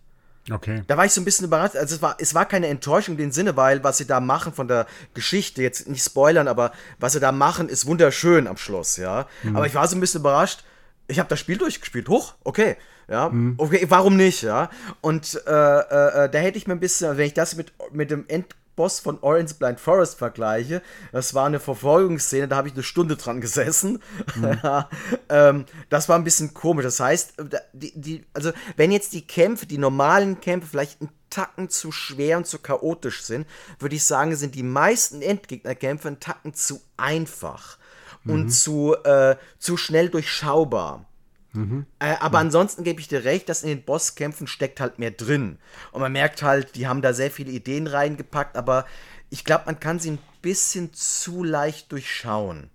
[0.50, 0.82] Okay.
[0.88, 1.76] Da war ich so ein bisschen überrascht.
[1.76, 4.52] Also es war, es war keine Enttäuschung in dem Sinne, weil was sie da machen
[4.52, 8.96] von der Geschichte, jetzt nicht spoilern, aber was sie da machen, ist wunderschön am Schluss,
[8.96, 9.26] ja.
[9.42, 9.56] Hm.
[9.56, 10.64] Aber ich war so ein bisschen überrascht.
[11.06, 12.08] Ich habe das Spiel durchgespielt.
[12.08, 12.76] Hoch, okay.
[13.08, 13.54] Ja, hm.
[13.58, 14.70] okay, warum nicht, ja?
[15.00, 18.10] Und äh, äh, äh da hätte ich mir ein bisschen, wenn ich das mit, mit
[18.10, 18.46] dem End
[18.82, 23.14] Boss von Orange Blind Forest vergleiche, das war eine Verfolgungsszene, da habe ich eine Stunde
[23.14, 24.02] dran gesessen.
[24.34, 24.58] Mhm.
[25.28, 26.82] ähm, das war ein bisschen komisch.
[26.82, 27.34] Das heißt,
[27.72, 32.38] die, die, also wenn jetzt die Kämpfe, die normalen Kämpfe vielleicht ein Tacken zu schwer
[32.38, 33.46] und zu chaotisch sind,
[33.78, 37.78] würde ich sagen, sind die meisten Endgegnerkämpfe ein Tacken zu einfach
[38.24, 38.32] mhm.
[38.34, 41.06] und zu, äh, zu schnell durchschaubar.
[41.52, 41.86] Mhm.
[41.98, 42.40] Äh, aber ja.
[42.42, 45.58] ansonsten gebe ich dir recht, dass in den Bosskämpfen steckt halt mehr drin.
[45.92, 48.86] Und man merkt halt, die haben da sehr viele Ideen reingepackt, aber
[49.30, 52.70] ich glaube, man kann sie ein bisschen zu leicht durchschauen.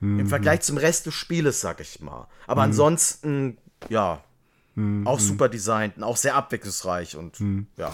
[0.00, 0.20] Mhm.
[0.20, 2.28] Im Vergleich zum Rest des Spieles, sag ich mal.
[2.46, 2.70] Aber mhm.
[2.70, 3.58] ansonsten,
[3.88, 4.22] ja,
[4.74, 5.06] mhm.
[5.06, 7.66] auch super designt und auch sehr abwechslungsreich und mhm.
[7.76, 7.90] ja.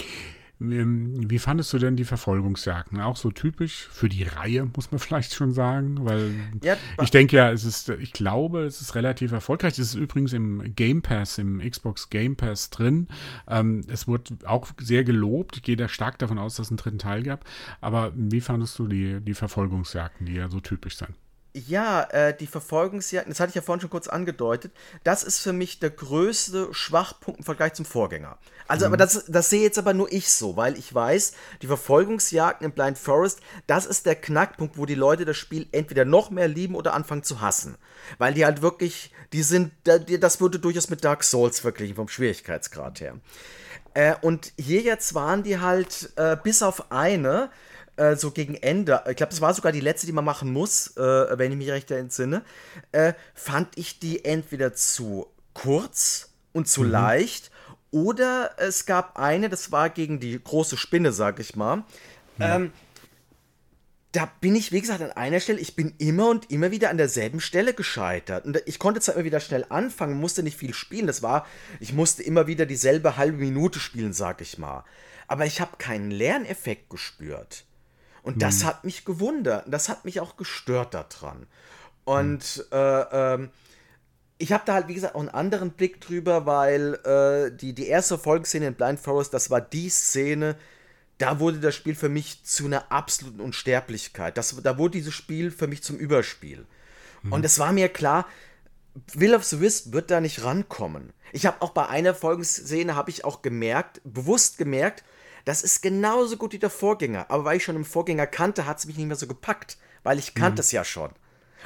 [0.62, 3.00] Wie fandest du denn die Verfolgungsjagden?
[3.00, 7.36] Auch so typisch für die Reihe, muss man vielleicht schon sagen, weil ja, ich denke
[7.36, 9.72] ja, es ist, ich glaube, es ist relativ erfolgreich.
[9.72, 13.08] Es ist übrigens im Game Pass, im Xbox Game Pass drin.
[13.48, 15.56] Ähm, es wurde auch sehr gelobt.
[15.56, 17.44] Ich gehe da stark davon aus, dass es einen dritten Teil gab.
[17.80, 21.14] Aber wie fandest du die, die Verfolgungsjagden, die ja so typisch sind?
[21.52, 25.52] Ja, äh, die Verfolgungsjagden, das hatte ich ja vorhin schon kurz angedeutet, das ist für
[25.52, 28.38] mich der größte Schwachpunkt im Vergleich zum Vorgänger.
[28.68, 28.90] Also, mhm.
[28.92, 32.72] aber das, das sehe jetzt aber nur ich so, weil ich weiß, die Verfolgungsjagden im
[32.72, 36.76] Blind Forest, das ist der Knackpunkt, wo die Leute das Spiel entweder noch mehr lieben
[36.76, 37.76] oder anfangen zu hassen.
[38.18, 43.00] Weil die halt wirklich, die sind, das würde durchaus mit Dark Souls verglichen, vom Schwierigkeitsgrad
[43.00, 43.16] her.
[43.94, 47.50] Äh, und hier jetzt waren die halt, äh, bis auf eine,
[48.00, 50.96] äh, so gegen Ende, ich glaube, das war sogar die letzte, die man machen muss,
[50.96, 52.42] äh, wenn ich mich recht entsinne,
[52.92, 56.90] äh, fand ich die entweder zu kurz und zu mhm.
[56.90, 57.50] leicht
[57.90, 61.84] oder es gab eine, das war gegen die große Spinne, sag ich mal.
[62.38, 62.56] Ja.
[62.56, 62.72] Ähm,
[64.12, 66.96] da bin ich, wie gesagt, an einer Stelle, ich bin immer und immer wieder an
[66.96, 68.44] derselben Stelle gescheitert.
[68.44, 71.06] Und ich konnte zwar immer wieder schnell anfangen, musste nicht viel spielen.
[71.06, 71.46] Das war,
[71.78, 74.84] ich musste immer wieder dieselbe halbe Minute spielen, sag ich mal.
[75.28, 77.66] Aber ich habe keinen Lerneffekt gespürt.
[78.22, 78.66] Und das hm.
[78.66, 79.64] hat mich gewundert.
[79.68, 81.46] Das hat mich auch gestört daran.
[82.04, 82.64] Und hm.
[82.72, 83.50] äh, ähm,
[84.38, 87.86] ich habe da halt, wie gesagt, auch einen anderen Blick drüber, weil äh, die, die
[87.86, 90.56] erste Folgenszene in Blind Forest, das war die Szene,
[91.18, 94.38] da wurde das Spiel für mich zu einer absoluten Unsterblichkeit.
[94.38, 96.66] Das, da wurde dieses Spiel für mich zum Überspiel.
[97.22, 97.32] Mhm.
[97.34, 98.26] Und es war mir klar,
[99.12, 101.12] Will of the Wisp wird da nicht rankommen.
[101.32, 105.04] Ich habe auch bei einer Folgenszene habe ich auch gemerkt, bewusst gemerkt,
[105.50, 107.26] das ist genauso gut wie der Vorgänger.
[107.28, 109.78] Aber weil ich schon im Vorgänger kannte, hat es mich nicht mehr so gepackt.
[110.04, 110.60] Weil ich kannte mhm.
[110.60, 111.10] es ja schon.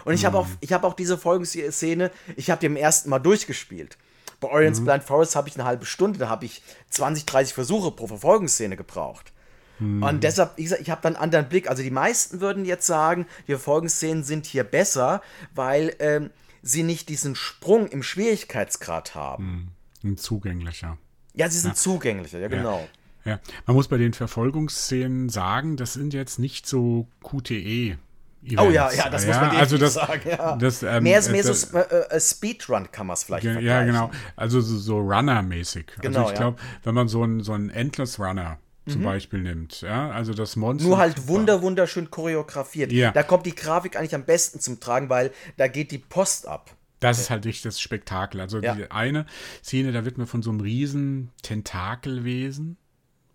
[0.06, 0.26] Und ich mhm.
[0.26, 3.98] habe auch, hab auch diese Folgenszene, ich habe die im ersten Mal durchgespielt.
[4.40, 4.86] Bei Orion's mhm.
[4.86, 8.74] Blind Forest habe ich eine halbe Stunde, da habe ich 20, 30 Versuche pro Verfolgungsszene
[8.74, 9.32] gebraucht.
[9.78, 10.02] Mhm.
[10.02, 11.68] Und deshalb, wie gesagt, ich habe dann einen anderen Blick.
[11.68, 15.20] Also die meisten würden jetzt sagen, die Verfolgungsszenen sind hier besser,
[15.54, 16.30] weil ähm,
[16.62, 19.74] sie nicht diesen Sprung im Schwierigkeitsgrad haben.
[20.02, 20.16] Mhm.
[20.16, 20.96] Zugänglicher.
[21.34, 21.76] Ja, sie sind ja.
[21.76, 22.78] zugänglicher, ja, genau.
[22.78, 22.88] Ja.
[23.24, 27.96] Ja, man muss bei den Verfolgungsszenen sagen, das sind jetzt nicht so QTE.
[28.44, 28.62] Events.
[28.62, 30.20] Oh ja, ja, das ja, muss man also das, sagen.
[30.28, 30.56] Ja.
[30.56, 33.58] Das, ähm, mehr ist mehr das, so äh, äh, Speedrun kann man es vielleicht Ja,
[33.58, 34.10] ja genau.
[34.36, 35.86] Also so, so Runner-mäßig.
[35.88, 39.04] Also genau, also ich glaube, wenn man so einen so Endless Runner zum mhm.
[39.04, 40.86] Beispiel nimmt, ja, also das Monster.
[40.86, 42.92] Nur halt wunder, wunderschön choreografiert.
[42.92, 43.12] Ja.
[43.12, 46.70] Da kommt die Grafik eigentlich am besten zum Tragen, weil da geht die Post ab.
[47.00, 48.40] Das ist halt richtig das Spektakel.
[48.40, 48.74] Also ja.
[48.74, 49.24] die eine
[49.62, 52.76] Szene, da wird man von so einem riesen Tentakelwesen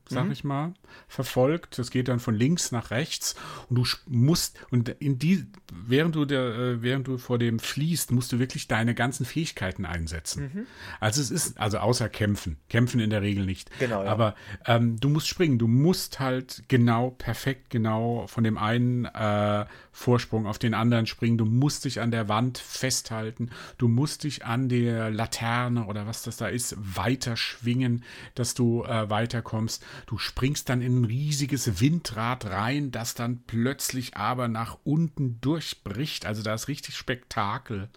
[0.09, 0.31] sag mhm.
[0.31, 0.73] ich mal,
[1.07, 1.77] verfolgt.
[1.77, 3.35] Das geht dann von links nach rechts
[3.69, 8.11] und du musst und in die während du der äh, während du vor dem fließt,
[8.11, 10.51] musst du wirklich deine ganzen Fähigkeiten einsetzen.
[10.53, 10.67] Mhm.
[10.99, 13.69] Also es ist also außer kämpfen, kämpfen in der Regel nicht.
[13.79, 14.03] Genau.
[14.03, 14.11] Ja.
[14.11, 19.65] Aber ähm, du musst springen, du musst halt genau perfekt genau von dem einen äh,
[19.91, 21.37] Vorsprung auf den anderen springen.
[21.37, 23.49] Du musst dich an der Wand festhalten.
[23.77, 28.03] Du musst dich an der Laterne oder was das da ist weiter schwingen,
[28.35, 29.85] dass du äh, weiterkommst.
[30.05, 36.25] Du springst dann in ein riesiges Windrad rein, das dann plötzlich aber nach unten durchbricht.
[36.25, 37.89] Also da ist richtig Spektakel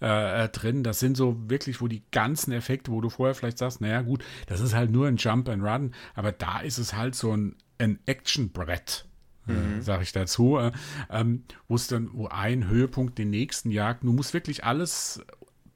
[0.00, 0.84] äh, äh, drin.
[0.84, 4.24] Das sind so wirklich, wo die ganzen Effekte, wo du vorher vielleicht sagst, naja gut,
[4.46, 7.56] das ist halt nur ein Jump and Run, aber da ist es halt so ein,
[7.78, 9.06] ein Action-Brett.
[9.48, 9.82] Äh, mhm.
[9.82, 10.72] sage ich dazu, äh,
[11.10, 14.04] ähm, wo es dann, wo ein Höhepunkt den nächsten jagt.
[14.04, 15.22] Du musst wirklich alles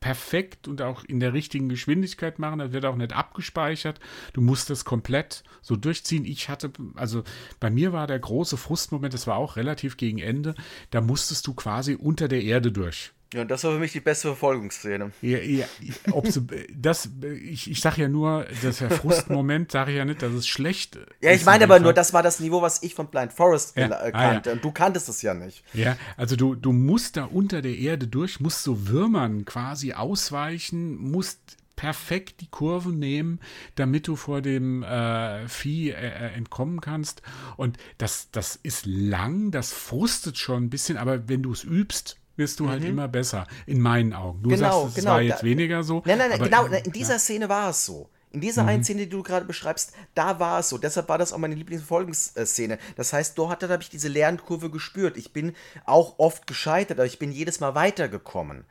[0.02, 2.58] perfekt und auch in der richtigen Geschwindigkeit machen.
[2.58, 4.00] Das wird auch nicht abgespeichert.
[4.34, 6.26] Du musst das komplett so durchziehen.
[6.26, 7.22] Ich hatte, also
[7.60, 10.54] bei mir war der große Frustmoment, das war auch relativ gegen Ende,
[10.90, 13.12] da musstest du quasi unter der Erde durch.
[13.32, 15.12] Ja, das war für mich die beste Verfolgungsszene.
[15.22, 15.64] Ja, ja,
[16.10, 16.42] ob so,
[16.74, 17.08] das,
[17.42, 20.98] ich, ich sage ja nur, das der Frustmoment, sage ich ja nicht, dass es schlecht
[21.20, 23.88] Ja, ich meine aber nur, das war das Niveau, was ich von Blind Forest ja.
[23.88, 24.14] kannte.
[24.14, 24.52] Ah, ja.
[24.52, 25.64] Und du kanntest es ja nicht.
[25.72, 30.96] Ja, also du, du musst da unter der Erde durch, musst so Würmern quasi ausweichen,
[30.96, 33.40] musst perfekt die Kurven nehmen,
[33.74, 37.22] damit du vor dem äh, Vieh äh, äh, entkommen kannst.
[37.56, 42.18] Und das, das ist lang, das frustet schon ein bisschen, aber wenn du es übst,
[42.42, 42.84] wirst du halt mhm.
[42.84, 44.42] halt immer besser, in meinen Augen.
[44.42, 46.02] Du genau, sagst, es genau, war jetzt da, weniger so.
[46.04, 47.18] Nein, nein, nein, genau, in dieser ja.
[47.18, 48.10] Szene war es so.
[48.32, 48.68] In dieser mhm.
[48.70, 50.78] einen Szene, die du gerade beschreibst, da war es so.
[50.78, 52.78] Deshalb war das auch meine Lieblingsverfolgungsszene.
[52.96, 55.16] Das heißt, dort habe ich diese Lernkurve gespürt.
[55.16, 58.64] Ich bin auch oft gescheitert, aber ich bin jedes Mal weitergekommen.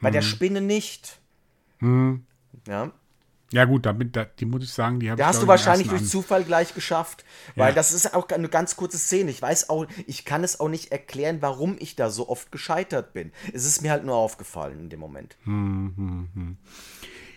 [0.00, 0.12] Bei mhm.
[0.12, 1.18] der Spinne nicht.
[1.80, 2.24] Mhm.
[2.68, 2.92] Ja.
[3.52, 5.24] Ja, gut, damit, die muss ich sagen, die habe ich.
[5.24, 7.74] Da hast du wahrscheinlich durch Zufall gleich geschafft, weil ja.
[7.74, 9.30] das ist auch eine ganz kurze Szene.
[9.30, 13.12] Ich weiß auch, ich kann es auch nicht erklären, warum ich da so oft gescheitert
[13.12, 13.32] bin.
[13.52, 15.36] Es ist mir halt nur aufgefallen in dem Moment.
[15.44, 16.56] Hm, hm, hm.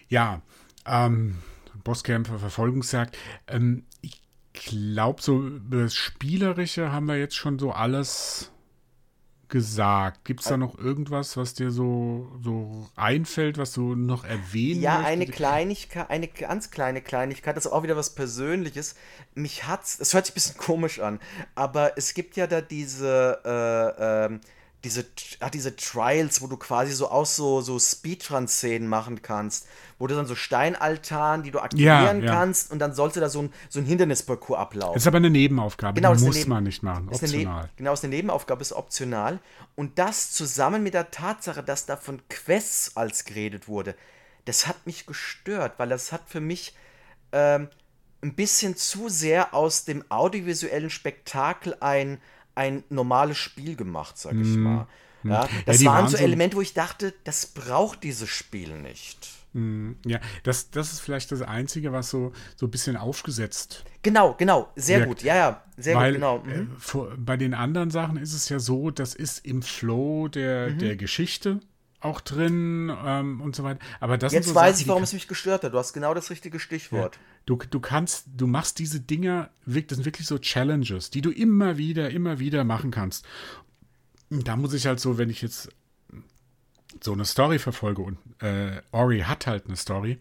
[0.07, 0.41] Ja,
[0.87, 1.37] ähm,
[1.83, 3.15] Bosskämpfer, Verfolgungsjagd.
[3.47, 4.21] Ähm, ich
[4.53, 8.51] glaube, so das Spielerische haben wir jetzt schon so alles
[9.49, 10.25] gesagt.
[10.25, 14.99] Gibt es da noch irgendwas, was dir so, so einfällt, was du noch erwähnen Ja,
[14.99, 15.11] möchtest?
[15.11, 18.95] eine Kleinigkeit, eine ganz kleine Kleinigkeit, das ist auch wieder was Persönliches.
[19.35, 21.19] Mich hat's, es hört sich ein bisschen komisch an,
[21.55, 24.39] aber es gibt ja da diese, äh, äh,
[24.83, 25.05] diese,
[25.41, 30.15] ach, diese Trials, wo du quasi so aus so, so Speedrun-Szenen machen kannst, wo du
[30.15, 32.33] dann so Steinaltaren, die du aktivieren ja, ja.
[32.33, 34.93] kannst und dann sollst du da so ein, so ein Hindernisparcours ablaufen.
[34.93, 37.63] Das ist aber eine Nebenaufgabe, genau, die muss Neben man nicht machen, optional.
[37.63, 39.39] Ne genau, ist eine Nebenaufgabe, ist optional.
[39.75, 43.95] Und das zusammen mit der Tatsache, dass da von Quests als geredet wurde,
[44.45, 46.73] das hat mich gestört, weil das hat für mich
[47.33, 47.67] ähm,
[48.21, 52.19] ein bisschen zu sehr aus dem audiovisuellen Spektakel ein
[52.59, 54.59] ein normales Spiel gemacht, sag ich mm.
[54.59, 54.87] mal.
[55.23, 59.27] Ja, das ja, waren so Elemente, wo ich dachte, das braucht dieses Spiel nicht.
[59.53, 59.97] Mhm.
[60.05, 63.83] Ja, das, das ist vielleicht das Einzige, was so, so ein bisschen aufgesetzt.
[64.03, 65.09] Genau, genau, sehr wirkt.
[65.09, 66.43] gut, ja, ja, sehr Weil, gut, genau.
[66.45, 66.77] Äh, mhm.
[66.93, 70.79] Äh, bei den anderen Sachen ist es ja so, das ist im Flow der, mhm.
[70.79, 71.59] der Geschichte
[72.01, 73.79] auch drin ähm, und so weiter.
[73.99, 75.73] Aber das Jetzt so weiß Sachen, ich, warum es mich gestört hat.
[75.73, 77.15] Du hast genau das richtige Stichwort.
[77.15, 77.21] Ja.
[77.45, 81.77] Du, du kannst, du machst diese Dinger, das sind wirklich so Challenges, die du immer
[81.77, 83.25] wieder, immer wieder machen kannst.
[84.29, 85.69] Da muss ich halt so, wenn ich jetzt
[87.01, 90.19] so eine Story verfolge und äh, Ori hat halt eine Story,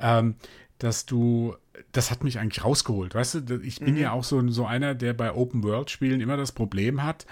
[0.00, 0.36] ähm,
[0.78, 1.56] dass du
[1.92, 3.14] das hat mich eigentlich rausgeholt.
[3.14, 4.00] Weißt du, ich bin mhm.
[4.00, 7.26] ja auch so, so einer, der bei Open-World-Spielen immer das Problem hat,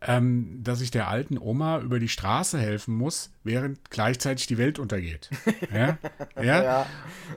[0.00, 4.78] ähm, dass ich der alten Oma über die Straße helfen muss, während gleichzeitig die Welt
[4.78, 5.30] untergeht.
[5.72, 5.98] ja?
[6.36, 6.62] ja?
[6.62, 6.86] ja.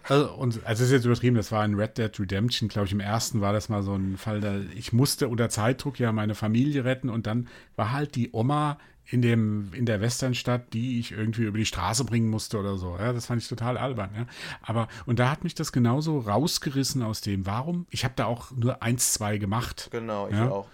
[0.08, 2.94] Also, und, also, das ist jetzt übertrieben, das war in Red Dead Redemption, glaube ich,
[2.94, 6.36] im ersten war das mal so ein Fall, da ich musste unter Zeitdruck ja meine
[6.36, 11.12] Familie retten und dann war halt die Oma in, dem, in der Westernstadt, die ich
[11.12, 12.98] irgendwie über die Straße bringen musste oder so.
[12.98, 14.12] Ja, das fand ich total albern.
[14.16, 14.26] Ja.
[14.62, 17.88] Aber, und da hat mich das genauso rausgerissen aus dem, warum?
[17.90, 19.90] Ich habe da auch nur eins, zwei gemacht.
[19.92, 20.50] Genau, ich ja.
[20.50, 20.68] auch.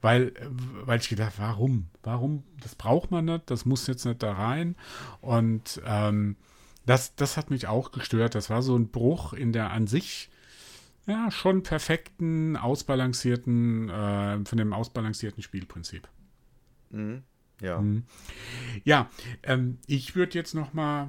[0.00, 0.32] Weil,
[0.84, 1.86] weil ich gedacht, warum?
[2.02, 2.42] Warum?
[2.62, 4.76] Das braucht man nicht, das muss jetzt nicht da rein.
[5.22, 6.36] Und ähm,
[6.84, 8.34] das, das hat mich auch gestört.
[8.34, 10.30] Das war so ein Bruch in der an sich
[11.06, 16.08] ja schon perfekten, ausbalancierten, äh, von dem ausbalancierten Spielprinzip.
[16.90, 17.22] Mhm.
[17.60, 17.80] Ja.
[17.80, 18.04] Mhm.
[18.84, 19.08] Ja,
[19.42, 21.08] ähm, ich würde jetzt noch mal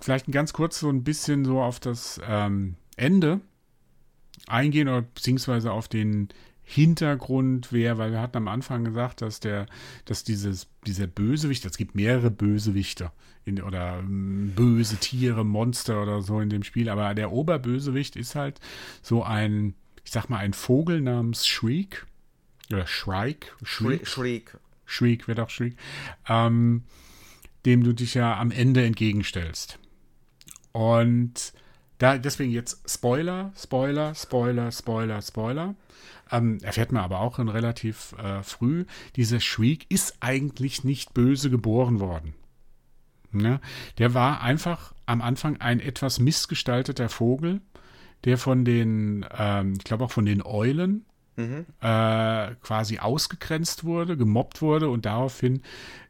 [0.00, 3.40] vielleicht ganz kurz so ein bisschen so auf das ähm, Ende
[4.46, 6.28] eingehen oder beziehungsweise auf den
[6.62, 9.66] Hintergrund wer, weil wir hatten am Anfang gesagt, dass der,
[10.04, 13.10] dass dieses, dieser Bösewicht, es gibt mehrere Bösewichte
[13.44, 18.36] in, oder ähm, böse Tiere, Monster oder so in dem Spiel, aber der Oberbösewicht ist
[18.36, 18.60] halt
[19.02, 22.06] so ein, ich sag mal, ein Vogel namens Shriek
[22.70, 23.48] oder Shrike.
[23.64, 24.06] Shriek.
[24.06, 24.56] Shriek.
[24.90, 25.76] Shriek wird auch Shriek,
[26.28, 26.84] ähm,
[27.64, 29.78] dem du dich ja am Ende entgegenstellst.
[30.72, 31.52] Und
[31.98, 35.74] da, deswegen jetzt Spoiler, Spoiler, Spoiler, Spoiler, Spoiler.
[36.32, 38.84] Ähm, erfährt man aber auch in relativ äh, früh,
[39.16, 42.34] dieser Shriek ist eigentlich nicht böse geboren worden.
[43.32, 43.60] Ne?
[43.98, 47.60] Der war einfach am Anfang ein etwas missgestalteter Vogel,
[48.24, 51.04] der von den, ähm, ich glaube auch von den Eulen
[51.36, 51.66] mhm.
[51.80, 55.62] äh, quasi ausgegrenzt wurde, gemobbt wurde und daraufhin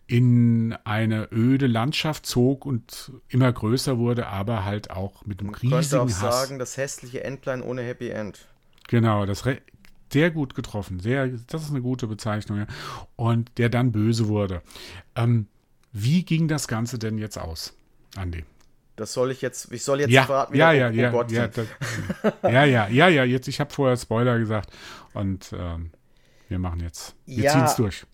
[0.07, 5.77] in eine öde Landschaft zog und immer größer wurde, aber halt auch mit einem riesigen
[5.77, 5.93] Hass.
[5.93, 8.49] Man könnte auch sagen, das hässliche Endline ohne Happy End.
[8.89, 9.45] Genau, das
[10.13, 11.01] sehr gut getroffen.
[11.01, 12.59] Sehr, das ist eine gute Bezeichnung.
[12.59, 12.67] Ja.
[13.17, 14.63] Und der dann böse wurde.
[15.15, 15.47] Ähm,
[15.93, 17.75] wie ging das Ganze denn jetzt aus,
[18.17, 18.45] Andi?
[19.01, 21.49] Das soll ich jetzt, ich soll jetzt ja, verraten, ja, ja, oh, ja, oh ja,
[21.49, 21.67] das,
[22.43, 24.71] ja, ja, ja, ja, jetzt, ich habe vorher Spoiler gesagt
[25.15, 25.91] und ähm,
[26.49, 28.07] wir machen jetzt, wir ja, ziehen es durch.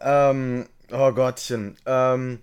[0.00, 2.40] Ähm, oh Gottchen, ähm,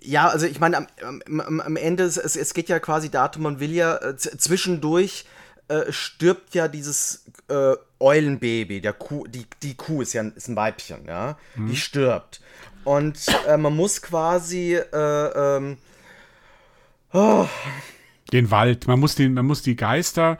[0.00, 0.86] ja, also ich meine, am,
[1.26, 5.26] am, am Ende, es, es geht ja quasi darum, man will ja äh, zwischendurch
[5.68, 10.48] äh, stirbt ja dieses äh, Eulenbaby, der Kuh, die, die Kuh ist ja ein, ist
[10.48, 11.68] ein Weibchen, ja, mhm.
[11.68, 12.40] die stirbt.
[12.84, 15.76] Und äh, man muss quasi äh, ähm,
[17.12, 17.46] oh.
[18.32, 20.38] den Wald, man muss den, man muss die Geister,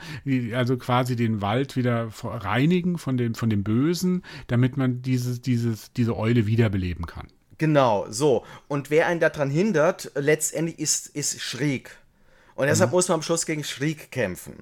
[0.54, 5.92] also quasi den Wald wieder reinigen von dem, von dem Bösen, damit man dieses, dieses,
[5.92, 7.28] diese Eule wiederbeleben kann.
[7.58, 8.44] Genau, so.
[8.68, 11.90] Und wer einen daran hindert, letztendlich ist, ist Schräg.
[12.54, 12.96] Und deshalb mhm.
[12.96, 14.54] muss man am Schluss gegen Schräg kämpfen.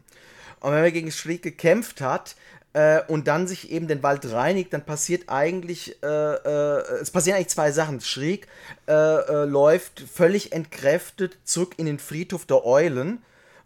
[0.61, 2.37] Und wenn man gegen Schräg gekämpft hat
[2.77, 7.37] äh, und dann sich eben den Wald reinigt, dann passiert eigentlich, äh, äh, es passieren
[7.39, 8.03] eigentlich zwei Sachen.
[8.03, 8.49] Schräg
[8.87, 13.23] äh, äh, läuft völlig entkräftet zurück in den Friedhof der Eulen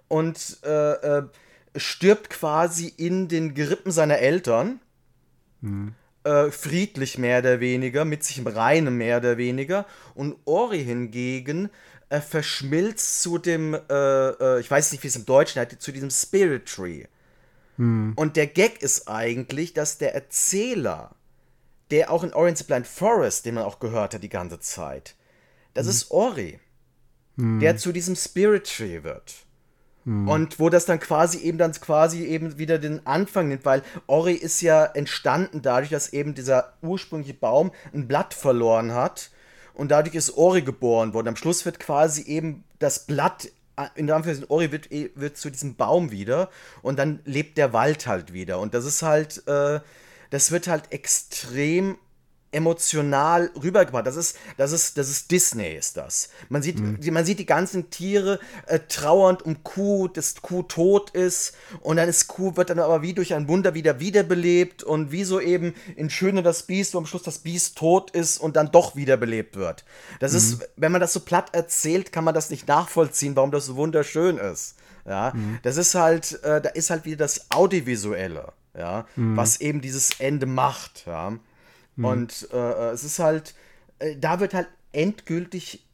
[0.06, 1.22] und äh,
[1.74, 4.80] stirbt quasi in den Gerippen seiner Eltern.
[5.62, 5.94] Mhm.
[6.50, 9.84] friedlich mehr oder weniger, mit sich im Reinen mehr oder weniger.
[10.14, 11.68] Und Ori hingegen
[12.08, 17.04] verschmilzt zu dem, ich weiß nicht, wie es im Deutschen heißt, zu diesem Spirit Tree.
[17.80, 18.12] Hm.
[18.14, 21.16] Und der Gag ist eigentlich, dass der Erzähler,
[21.90, 25.16] der auch in Orange Blind Forest, den man auch gehört hat die ganze Zeit,
[25.72, 25.90] das hm.
[25.90, 26.60] ist Ori,
[27.38, 27.58] hm.
[27.58, 29.34] der zu diesem Spirit Tree wird.
[30.04, 30.28] Hm.
[30.28, 34.34] Und wo das dann quasi eben dann quasi eben wieder den Anfang nimmt, weil Ori
[34.34, 39.30] ist ja entstanden dadurch, dass eben dieser ursprüngliche Baum ein Blatt verloren hat
[39.72, 41.28] und dadurch ist Ori geboren worden.
[41.28, 43.48] Am Schluss wird quasi eben das Blatt
[43.94, 46.50] in der Anführungszeichen, Ori wird, wird zu diesem Baum wieder
[46.82, 48.58] und dann lebt der Wald halt wieder.
[48.58, 49.80] Und das ist halt, äh,
[50.30, 51.98] das wird halt extrem
[52.52, 54.06] emotional rübergebracht.
[54.06, 56.30] Das ist, das ist, das ist Disney, ist das.
[56.48, 56.98] Man sieht, mhm.
[57.12, 62.08] man sieht die ganzen Tiere äh, trauernd um Kuh, dass Kuh tot ist und dann
[62.08, 65.74] ist Kuh, wird dann aber wie durch ein Wunder wieder wiederbelebt und wie so eben
[65.96, 69.56] in Schöne das Biest, wo am Schluss das Biest tot ist und dann doch wiederbelebt
[69.56, 69.84] wird.
[70.18, 70.38] Das mhm.
[70.38, 73.76] ist, wenn man das so platt erzählt, kann man das nicht nachvollziehen, warum das so
[73.76, 74.74] wunderschön ist.
[75.06, 75.58] Ja, mhm.
[75.62, 79.36] das ist halt, äh, da ist halt wieder das Audiovisuelle, ja, mhm.
[79.36, 81.38] was eben dieses Ende macht, ja.
[82.00, 82.04] Mhm.
[82.06, 83.54] Und äh, äh, es ist halt,
[83.98, 85.86] äh, da wird halt endgültig,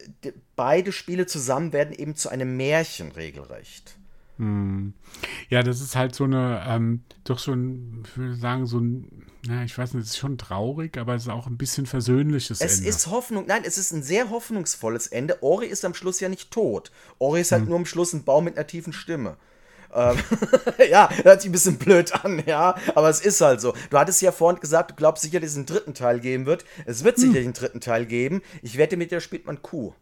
[0.54, 3.96] beide Spiele zusammen werden eben zu einem Märchen regelrecht.
[4.38, 4.92] Hm.
[5.48, 9.26] Ja, das ist halt so eine, ähm, doch so ein, ich würde sagen, so ein,
[9.46, 12.60] na, ich weiß nicht, es ist schon traurig, aber es ist auch ein bisschen versöhnliches
[12.60, 12.88] es Ende.
[12.88, 15.42] Es ist Hoffnung, nein, es ist ein sehr hoffnungsvolles Ende.
[15.42, 16.90] Ori ist am Schluss ja nicht tot.
[17.18, 17.68] Ori ist halt hm.
[17.70, 19.36] nur am Schluss ein Baum mit einer tiefen Stimme.
[19.94, 20.18] Ähm,
[20.90, 23.74] ja, hört sich ein bisschen blöd an, ja, aber es ist halt so.
[23.90, 26.64] Du hattest ja vorhin gesagt, du glaubst sicher, dass es einen dritten Teil geben wird.
[26.84, 27.22] Es wird hm.
[27.22, 28.42] sicherlich einen dritten Teil geben.
[28.62, 29.92] Ich wette mit dir spielt man Kuh.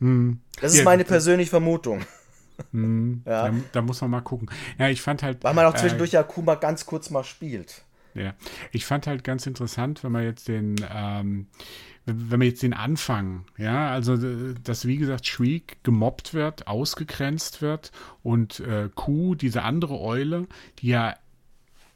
[0.00, 0.40] Hm.
[0.60, 2.02] Das ist ja, meine persönliche Vermutung.
[2.72, 3.22] Hm.
[3.26, 3.48] Ja.
[3.48, 4.50] Da, da, muss man mal gucken.
[4.78, 5.42] Ja, ich fand halt.
[5.42, 7.82] Weil man auch zwischendurch äh, ja Kuh mal ganz kurz mal spielt.
[8.14, 8.34] Ja,
[8.72, 11.46] ich fand halt ganz interessant, wenn man jetzt den, ähm,
[12.04, 14.16] wenn man jetzt den Anfang, ja, also
[14.64, 17.92] dass wie gesagt Shriek gemobbt wird, ausgegrenzt wird
[18.22, 20.46] und äh, Q, diese andere Eule,
[20.80, 21.14] die ja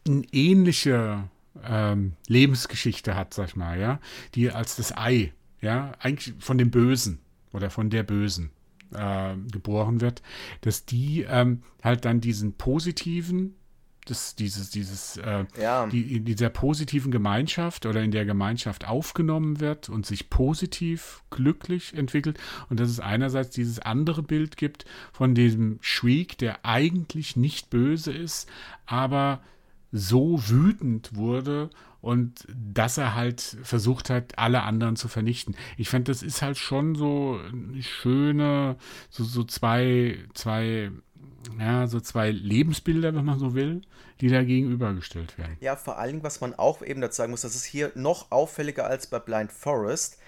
[0.07, 1.25] eine ähnliche
[1.65, 4.01] ähm, Lebensgeschichte hat, sag ich mal, ja,
[4.35, 7.19] die als das Ei, ja, eigentlich von dem Bösen
[7.53, 8.51] oder von der Bösen
[8.95, 10.23] äh, geboren wird,
[10.61, 13.57] dass die ähm, halt dann diesen positiven
[14.07, 15.87] das, dieses, dieses, äh, ja.
[15.87, 21.93] die, in dieser positiven Gemeinschaft oder in der Gemeinschaft aufgenommen wird und sich positiv, glücklich
[21.95, 22.39] entwickelt.
[22.71, 28.13] Und dass es einerseits dieses andere Bild gibt von diesem Shriek, der eigentlich nicht böse
[28.13, 28.49] ist,
[28.87, 29.43] aber
[29.93, 35.57] so wütend wurde und dass er halt versucht hat, alle anderen zu vernichten.
[35.77, 38.77] Ich fand, das ist halt schon so eine schöne,
[39.11, 40.93] so, so zwei, zwei
[41.59, 43.83] ja, so zwei Lebensbilder, wenn man so will,
[44.21, 45.57] die da gegenübergestellt werden.
[45.61, 48.31] Ja, vor allen Dingen, was man auch eben dazu sagen muss, das ist hier noch
[48.31, 50.19] auffälliger als bei Blind Forest.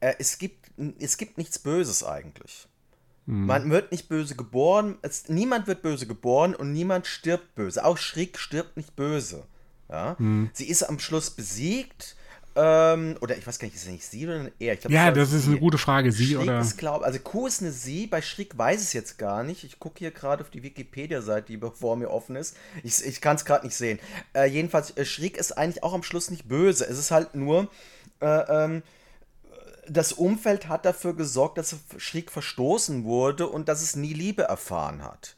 [0.00, 2.68] Äh, es, gibt, es gibt nichts Böses eigentlich.
[3.26, 3.46] Mhm.
[3.46, 7.84] Man wird nicht böse geboren, es, niemand wird böse geboren und niemand stirbt böse.
[7.84, 9.46] Auch Schrick stirbt nicht böse.
[9.88, 10.16] Ja?
[10.18, 10.50] Mhm.
[10.52, 12.16] Sie ist am Schluss besiegt
[12.56, 14.76] ähm, oder ich weiß gar nicht, ist es nicht sie oder er?
[14.76, 16.12] Glaub, ja, das ist eine gute Frage.
[16.12, 16.60] Sie Schrieg oder?
[16.60, 19.64] Ist, glaub, also Q ist eine sie, bei Schrieg weiß es jetzt gar nicht.
[19.64, 22.56] Ich gucke hier gerade auf die Wikipedia-Seite, die vor mir offen ist.
[22.84, 23.98] Ich, ich kann es gerade nicht sehen.
[24.34, 26.86] Äh, jedenfalls, äh, Schrieg ist eigentlich auch am Schluss nicht böse.
[26.86, 27.68] Es ist halt nur,
[28.20, 28.82] äh, ähm,
[29.88, 35.02] das Umfeld hat dafür gesorgt, dass Schrieg verstoßen wurde und dass es nie Liebe erfahren
[35.02, 35.34] hat.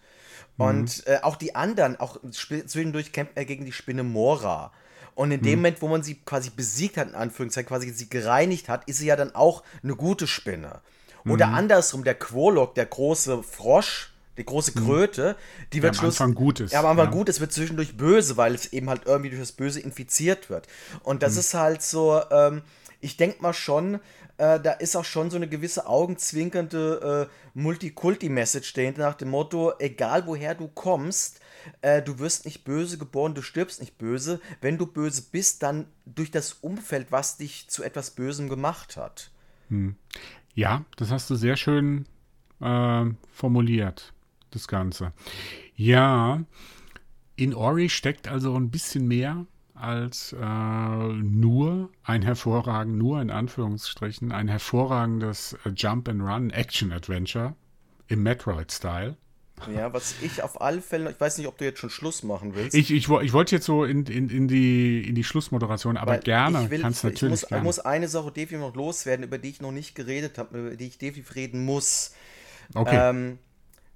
[0.58, 0.64] Mhm.
[0.64, 4.72] Und äh, auch die anderen, auch zwischendurch kämpft er gegen die Spinne Mora.
[5.16, 5.58] Und in dem hm.
[5.60, 9.06] Moment, wo man sie quasi besiegt hat, in Anführungszeichen, quasi sie gereinigt hat, ist sie
[9.06, 10.82] ja dann auch eine gute Spinne.
[11.24, 11.54] Oder hm.
[11.54, 14.84] andersrum, der Quolok, der große Frosch, die große hm.
[14.84, 15.36] Kröte,
[15.72, 16.72] die wird am Schluss, Anfang gut ist.
[16.72, 17.10] Ja, am Anfang ja.
[17.10, 20.68] gut ist, wird zwischendurch böse, weil es eben halt irgendwie durch das Böse infiziert wird.
[21.02, 21.40] Und das hm.
[21.40, 22.62] ist halt so, ähm,
[23.00, 23.94] ich denke mal schon,
[24.36, 29.72] äh, da ist auch schon so eine gewisse augenzwinkernde äh, Multikulti-Message dahinter nach dem Motto,
[29.78, 31.40] egal woher du kommst,
[31.80, 34.40] äh, du wirst nicht böse geboren, du stirbst nicht böse.
[34.60, 39.30] Wenn du böse bist, dann durch das Umfeld, was dich zu etwas Bösem gemacht hat.
[39.68, 39.96] Hm.
[40.54, 42.06] Ja, das hast du sehr schön
[42.60, 44.12] äh, formuliert,
[44.50, 45.12] das Ganze.
[45.74, 46.42] Ja,
[47.36, 54.32] in Ori steckt also ein bisschen mehr als äh, nur ein hervorragend, nur in Anführungsstrichen,
[54.32, 57.54] ein hervorragendes äh, Jump and Run Action Adventure
[58.08, 59.16] im Metroid-Style.
[59.74, 62.54] Ja, was ich auf alle Fälle, ich weiß nicht, ob du jetzt schon Schluss machen
[62.54, 62.74] willst.
[62.74, 66.20] Ich, ich, ich wollte jetzt so in, in, in, die, in die Schlussmoderation, aber Weil
[66.20, 67.22] gerne, will, kannst natürlich.
[67.22, 67.62] Ich muss, gerne.
[67.62, 70.76] ich muss eine Sache definitiv noch loswerden, über die ich noch nicht geredet habe, über
[70.76, 72.12] die ich definitiv reden muss.
[72.74, 73.10] Okay.
[73.10, 73.38] Ähm,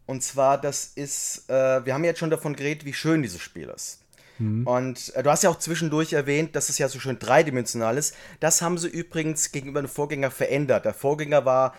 [0.06, 3.68] und zwar, das ist, äh, wir haben jetzt schon davon geredet, wie schön dieses Spiel
[3.68, 4.00] ist.
[4.38, 4.66] Mhm.
[4.66, 8.16] Und äh, du hast ja auch zwischendurch erwähnt, dass es ja so schön dreidimensional ist.
[8.40, 10.86] Das haben sie übrigens gegenüber dem Vorgänger verändert.
[10.86, 11.74] Der Vorgänger war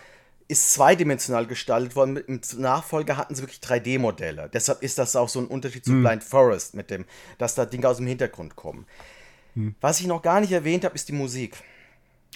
[0.52, 2.18] ist zweidimensional gestaltet worden.
[2.18, 4.50] Im Nachfolger hatten sie wirklich 3D-Modelle.
[4.52, 6.02] Deshalb ist das auch so ein Unterschied zu hm.
[6.02, 7.06] Blind Forest, mit dem,
[7.38, 8.86] dass da Dinge aus dem Hintergrund kommen.
[9.54, 9.74] Hm.
[9.80, 11.56] Was ich noch gar nicht erwähnt habe, ist die Musik.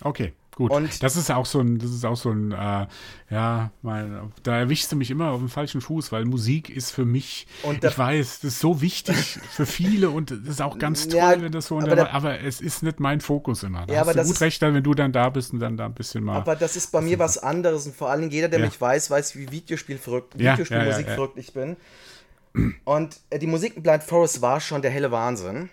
[0.02, 0.32] Okay.
[0.56, 2.86] Gut, und das ist auch so ein, das ist auch so ein, äh,
[3.28, 7.04] ja, mal, da erwischst du mich immer auf dem falschen Fuß, weil Musik ist für
[7.04, 11.18] mich, ich weiß, das ist so wichtig für viele und das ist auch ganz toll,
[11.18, 13.84] ja, wenn das so, aber, der, aber, es ist nicht mein Fokus immer.
[13.84, 15.84] Da ja, hast aber du gut recht, wenn du dann da bist und dann da
[15.84, 16.36] ein bisschen mal.
[16.36, 18.64] Aber das ist bei mir was anderes und vor allem jeder, der ja.
[18.64, 21.76] mich weiß, weiß, wie Videospielverrückt, Videospielmusik ja, verrückt ich bin.
[22.84, 25.68] Und äh, die Musik in Blind Forest war schon der helle Wahnsinn.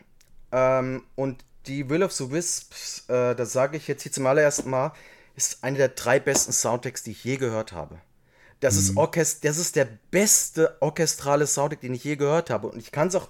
[0.51, 4.69] Ähm, und die Will of the Wisps, äh, das sage ich jetzt hier zum allerersten
[4.69, 4.93] Mal,
[5.35, 7.99] ist eine der drei besten Soundtracks, die ich je gehört habe.
[8.59, 8.79] Das, mhm.
[8.79, 12.67] ist, Orchest das ist der beste orchestrale Soundtrack, den ich je gehört habe.
[12.67, 13.29] Und ich kann es auch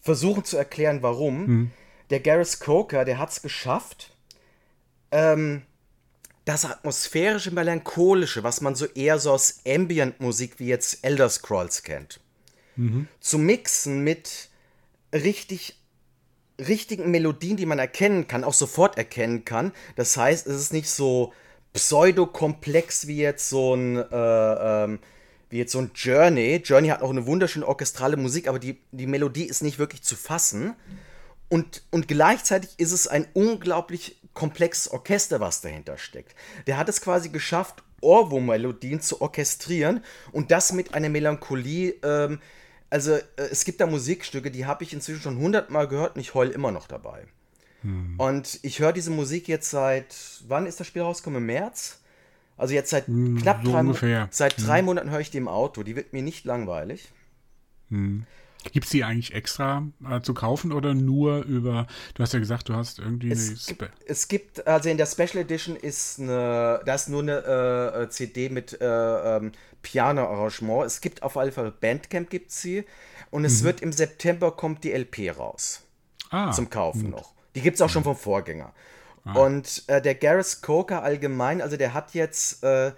[0.00, 1.46] versuchen zu erklären, warum.
[1.46, 1.70] Mhm.
[2.10, 4.12] Der Gareth Coker, der hat es geschafft,
[5.10, 5.62] ähm,
[6.44, 12.20] das atmosphärische, melancholische, was man so eher so aus Ambient-Musik wie jetzt Elder Scrolls kennt,
[12.76, 13.08] mhm.
[13.18, 14.48] zu mixen mit
[15.12, 15.76] richtig
[16.58, 19.72] richtigen Melodien, die man erkennen kann, auch sofort erkennen kann.
[19.96, 21.32] Das heißt, es ist nicht so
[21.72, 24.98] pseudokomplex wie jetzt so ein äh, ähm,
[25.50, 26.56] wie jetzt so ein Journey.
[26.64, 30.16] Journey hat auch eine wunderschöne orchestrale Musik, aber die, die Melodie ist nicht wirklich zu
[30.16, 30.74] fassen.
[31.48, 36.34] Und, und gleichzeitig ist es ein unglaublich komplexes Orchester, was dahinter steckt.
[36.66, 40.02] Der hat es quasi geschafft, Ohrwurm-Melodien zu orchestrieren
[40.32, 42.40] und das mit einer Melancholie, ähm,
[42.90, 46.34] also äh, es gibt da Musikstücke, die habe ich inzwischen schon hundertmal gehört und ich
[46.34, 47.26] heul immer noch dabei.
[47.82, 48.14] Hm.
[48.18, 50.14] Und ich höre diese Musik jetzt seit,
[50.46, 51.40] wann ist das Spiel rausgekommen?
[51.40, 52.00] Im März?
[52.56, 54.28] Also jetzt seit hm, knapp so drei, ungefähr.
[54.30, 54.86] seit drei hm.
[54.86, 55.82] Monaten höre ich die im Auto.
[55.82, 57.12] Die wird mir nicht langweilig.
[57.90, 58.26] Hm.
[58.72, 62.68] Gibt es die eigentlich extra äh, zu kaufen oder nur über, du hast ja gesagt,
[62.68, 63.76] du hast irgendwie es eine.
[63.76, 68.02] Gibt, es gibt, also in der Special Edition ist eine, da ist nur eine äh,
[68.02, 68.86] äh CD mit äh,
[69.36, 69.52] ähm,
[69.82, 70.84] Piano-Arrangement.
[70.86, 72.84] Es gibt auf alle Fälle Bandcamp gibt sie
[73.30, 73.66] und es mhm.
[73.66, 75.82] wird im September kommt die LP raus.
[76.30, 77.10] Ah, zum Kaufen gut.
[77.10, 77.34] noch.
[77.54, 78.06] Die gibt es auch schon mhm.
[78.06, 78.72] vom Vorgänger.
[79.24, 79.34] Ah.
[79.40, 82.92] Und äh, der Gareth Coker allgemein, also der hat jetzt, äh,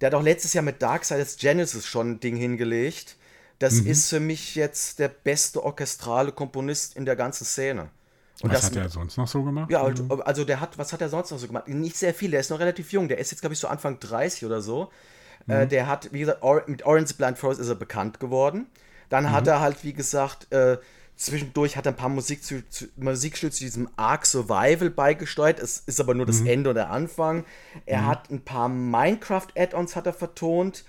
[0.00, 3.16] der hat auch letztes Jahr mit Darksiders Genesis schon ein Ding hingelegt.
[3.60, 3.86] Das mhm.
[3.88, 7.90] ist für mich jetzt der beste orchestrale Komponist in der ganzen Szene.
[8.42, 9.70] Und was das, hat er sonst noch so gemacht?
[9.70, 11.68] Ja, also, also der hat, was hat er sonst noch so gemacht?
[11.68, 14.00] Nicht sehr viel, der ist noch relativ jung, der ist jetzt, glaube ich, so Anfang
[14.00, 14.90] 30 oder so.
[15.46, 15.60] Äh, mhm.
[15.60, 18.66] Äh, der hat, wie gesagt, Or mit Orange Blind Forest ist er bekannt geworden.
[19.10, 19.32] Dann mhm.
[19.32, 20.78] hat er halt, wie gesagt, äh,
[21.16, 25.60] zwischendurch hat er ein paar Musik zu, zu, Musikstücke zu diesem Ark Survival beigesteuert.
[25.60, 26.46] Es ist aber nur das mhm.
[26.46, 27.44] Ende und der Anfang.
[27.84, 28.06] Er mhm.
[28.06, 30.84] hat ein paar Minecraft-Add-ons hat er vertont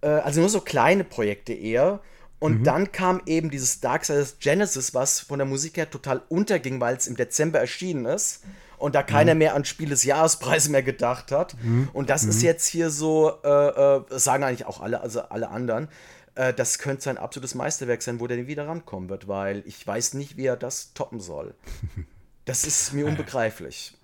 [0.00, 2.00] äh, also nur so kleine Projekte eher.
[2.40, 2.64] Und mhm.
[2.64, 7.08] dann kam eben dieses Darksiders Genesis, was von der Musik her total unterging, weil es
[7.08, 8.44] im Dezember erschienen ist
[8.78, 9.38] und da keiner mhm.
[9.38, 11.56] mehr an Spiel des Jahrespreis mehr gedacht hat.
[11.62, 11.88] Mhm.
[11.92, 12.44] Und das ist mhm.
[12.44, 15.88] jetzt hier so, äh, äh, sagen eigentlich auch alle, also alle anderen,
[16.36, 20.14] äh, das könnte sein absolutes Meisterwerk sein, wo der wieder rankommen wird, weil ich weiß
[20.14, 21.54] nicht, wie er das toppen soll.
[22.44, 23.97] Das ist mir unbegreiflich.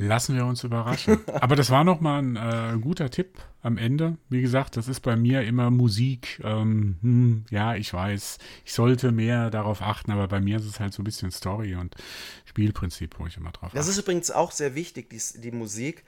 [0.00, 1.18] Lassen wir uns überraschen.
[1.40, 4.16] Aber das war nochmal ein äh, guter Tipp am Ende.
[4.30, 6.40] Wie gesagt, das ist bei mir immer Musik.
[6.42, 10.80] Ähm, hm, ja, ich weiß, ich sollte mehr darauf achten, aber bei mir ist es
[10.80, 11.96] halt so ein bisschen Story und
[12.46, 13.76] Spielprinzip, wo ich immer drauf achte.
[13.76, 16.04] Das ist übrigens auch sehr wichtig, die, die Musik.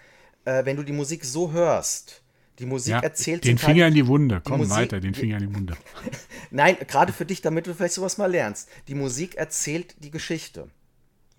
[0.46, 2.22] Äh, wenn du die Musik so hörst,
[2.58, 4.40] die Musik ja, erzählt Den Finger in die Wunde.
[4.42, 5.76] Komm Musik, weiter, den Finger in die Wunde.
[6.50, 8.70] Nein, gerade für dich, damit du vielleicht sowas mal lernst.
[8.88, 10.70] Die Musik erzählt die Geschichte.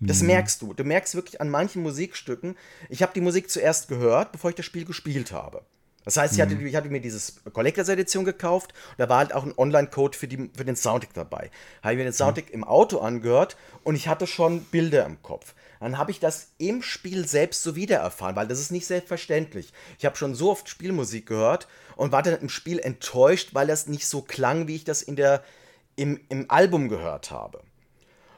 [0.06, 0.28] Das mhm.
[0.28, 0.74] merkst du.
[0.74, 2.56] Du merkst wirklich an manchen Musikstücken.
[2.88, 5.62] Ich habe die Musik zuerst gehört, bevor ich das Spiel gespielt habe.
[6.04, 6.66] Das heißt, ich hatte, mhm.
[6.66, 10.28] ich hatte mir dieses Collectors Edition gekauft und da war halt auch ein Online-Code für,
[10.28, 11.50] für den Soundtrack dabei.
[11.82, 12.54] Habe ich mir den Soundtrack mhm.
[12.54, 15.54] im Auto angehört und ich hatte schon Bilder im Kopf.
[15.80, 19.72] Dann habe ich das im Spiel selbst so wieder erfahren, weil das ist nicht selbstverständlich.
[19.98, 23.86] Ich habe schon so oft Spielmusik gehört und war dann im Spiel enttäuscht, weil das
[23.86, 25.42] nicht so klang, wie ich das in der,
[25.96, 27.62] im, im Album gehört habe.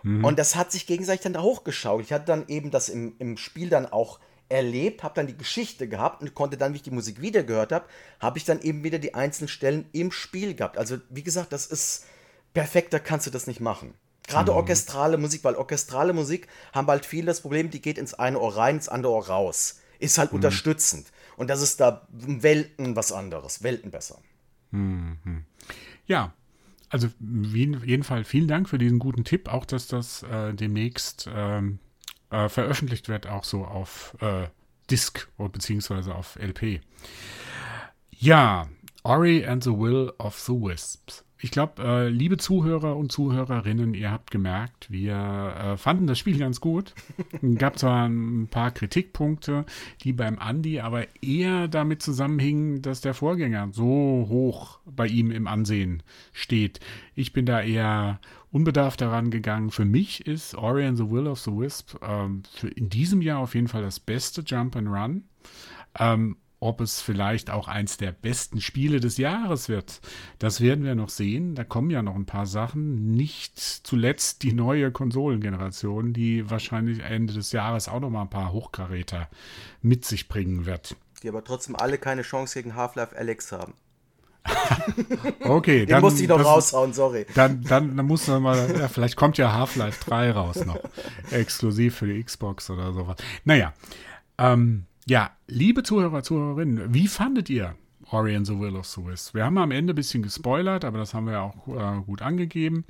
[0.06, 0.24] Mhm.
[0.24, 2.00] Und das hat sich gegenseitig dann da hochgeschaut.
[2.00, 5.88] Ich hatte dann eben das im, im Spiel dann auch erlebt, habe dann die Geschichte
[5.88, 7.86] gehabt und konnte dann, wie ich die Musik wieder gehört habe,
[8.20, 10.78] habe ich dann eben wieder die einzelnen Stellen im Spiel gehabt.
[10.78, 12.06] Also wie gesagt, das ist
[12.54, 13.94] perfekter kannst du das nicht machen.
[14.28, 14.58] Gerade mhm.
[14.58, 18.56] orchestrale Musik, weil orchestrale Musik haben halt viel das Problem, die geht ins eine Ohr
[18.56, 19.80] rein, ins andere Ohr raus.
[19.98, 20.36] Ist halt mhm.
[20.36, 21.08] unterstützend.
[21.36, 24.18] Und das ist da Welten was anderes, Welten besser.
[24.70, 25.44] Mhm.
[26.06, 26.32] Ja,
[26.88, 31.78] also jeden Fall vielen Dank für diesen guten Tipp, auch dass das äh, demnächst ähm,
[32.30, 34.48] äh, veröffentlicht wird, auch so auf äh,
[34.90, 36.80] Disc beziehungsweise auf LP.
[38.10, 38.68] Ja,
[39.06, 41.24] Ori and the Will of the Wisps.
[41.38, 46.38] Ich glaube, äh, liebe Zuhörer und Zuhörerinnen, ihr habt gemerkt, wir äh, fanden das Spiel
[46.40, 46.92] ganz gut.
[47.56, 49.64] Gab zwar ein paar Kritikpunkte,
[50.02, 55.46] die beim Andy aber eher damit zusammenhingen, dass der Vorgänger so hoch bei ihm im
[55.46, 56.02] Ansehen
[56.32, 56.80] steht.
[57.14, 58.18] Ich bin da eher
[58.50, 59.70] unbedarft daran gegangen.
[59.70, 62.42] Für mich ist Ori and the Will of the Wisp ähm,
[62.74, 65.22] in diesem Jahr auf jeden Fall das beste Jump and Run.
[65.96, 70.00] Ähm, ob es vielleicht auch eins der besten Spiele des Jahres wird,
[70.38, 71.54] das werden wir noch sehen.
[71.54, 73.12] Da kommen ja noch ein paar Sachen.
[73.12, 78.52] Nicht zuletzt die neue Konsolengeneration, die wahrscheinlich Ende des Jahres auch noch mal ein paar
[78.52, 79.28] Hochkaräter
[79.82, 80.96] mit sich bringen wird.
[81.22, 83.74] Die aber trotzdem alle keine Chance gegen Half-Life Alex haben.
[85.40, 87.26] okay, Den dann musste ich noch raushauen, sorry.
[87.34, 90.78] Dann, dann, dann muss man mal, ja, vielleicht kommt ja Half-Life 3 raus noch.
[91.30, 93.16] Exklusiv für die Xbox oder sowas.
[93.44, 93.72] Naja,
[94.38, 97.76] ähm, ja, liebe Zuhörer, Zuhörerinnen, wie fandet ihr
[98.10, 99.34] Ori and the Will of the Wisps?
[99.34, 102.84] Wir haben am Ende ein bisschen gespoilert, aber das haben wir auch äh, gut angegeben.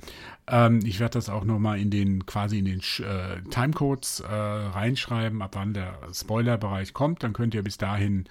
[0.47, 5.43] Ähm, ich werde das auch nochmal in den, quasi in den äh, Timecodes äh, reinschreiben,
[5.43, 7.21] ab wann der Spoilerbereich kommt.
[7.21, 8.25] Dann könnt ihr bis dahin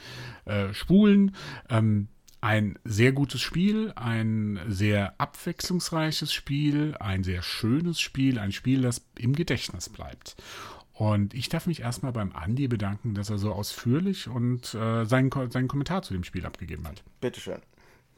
[0.46, 1.36] äh, spulen.
[1.68, 2.08] Ähm,
[2.40, 9.04] ein sehr gutes Spiel, ein sehr abwechslungsreiches Spiel, ein sehr schönes Spiel, ein Spiel, das
[9.18, 10.36] im Gedächtnis bleibt.
[10.98, 15.30] Und ich darf mich erstmal beim Andi bedanken, dass er so ausführlich und äh, seinen,
[15.50, 17.02] seinen Kommentar zu dem Spiel abgegeben hat.
[17.20, 17.60] Bitteschön.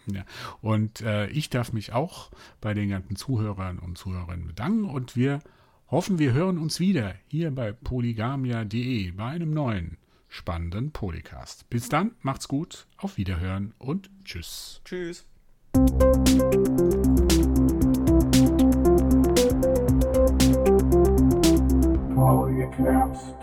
[0.07, 0.25] Ja.
[0.63, 5.41] Und äh, ich darf mich auch bei den ganzen Zuhörern und Zuhörerinnen bedanken und wir
[5.91, 9.99] hoffen, wir hören uns wieder hier bei polygamia.de bei einem neuen
[10.29, 11.69] spannenden Polycast.
[11.71, 14.83] Bis dann, macht's gut, auf Wiederhören und tschüss.
[14.85, 15.27] Tschüss.
[22.69, 23.38] collapse.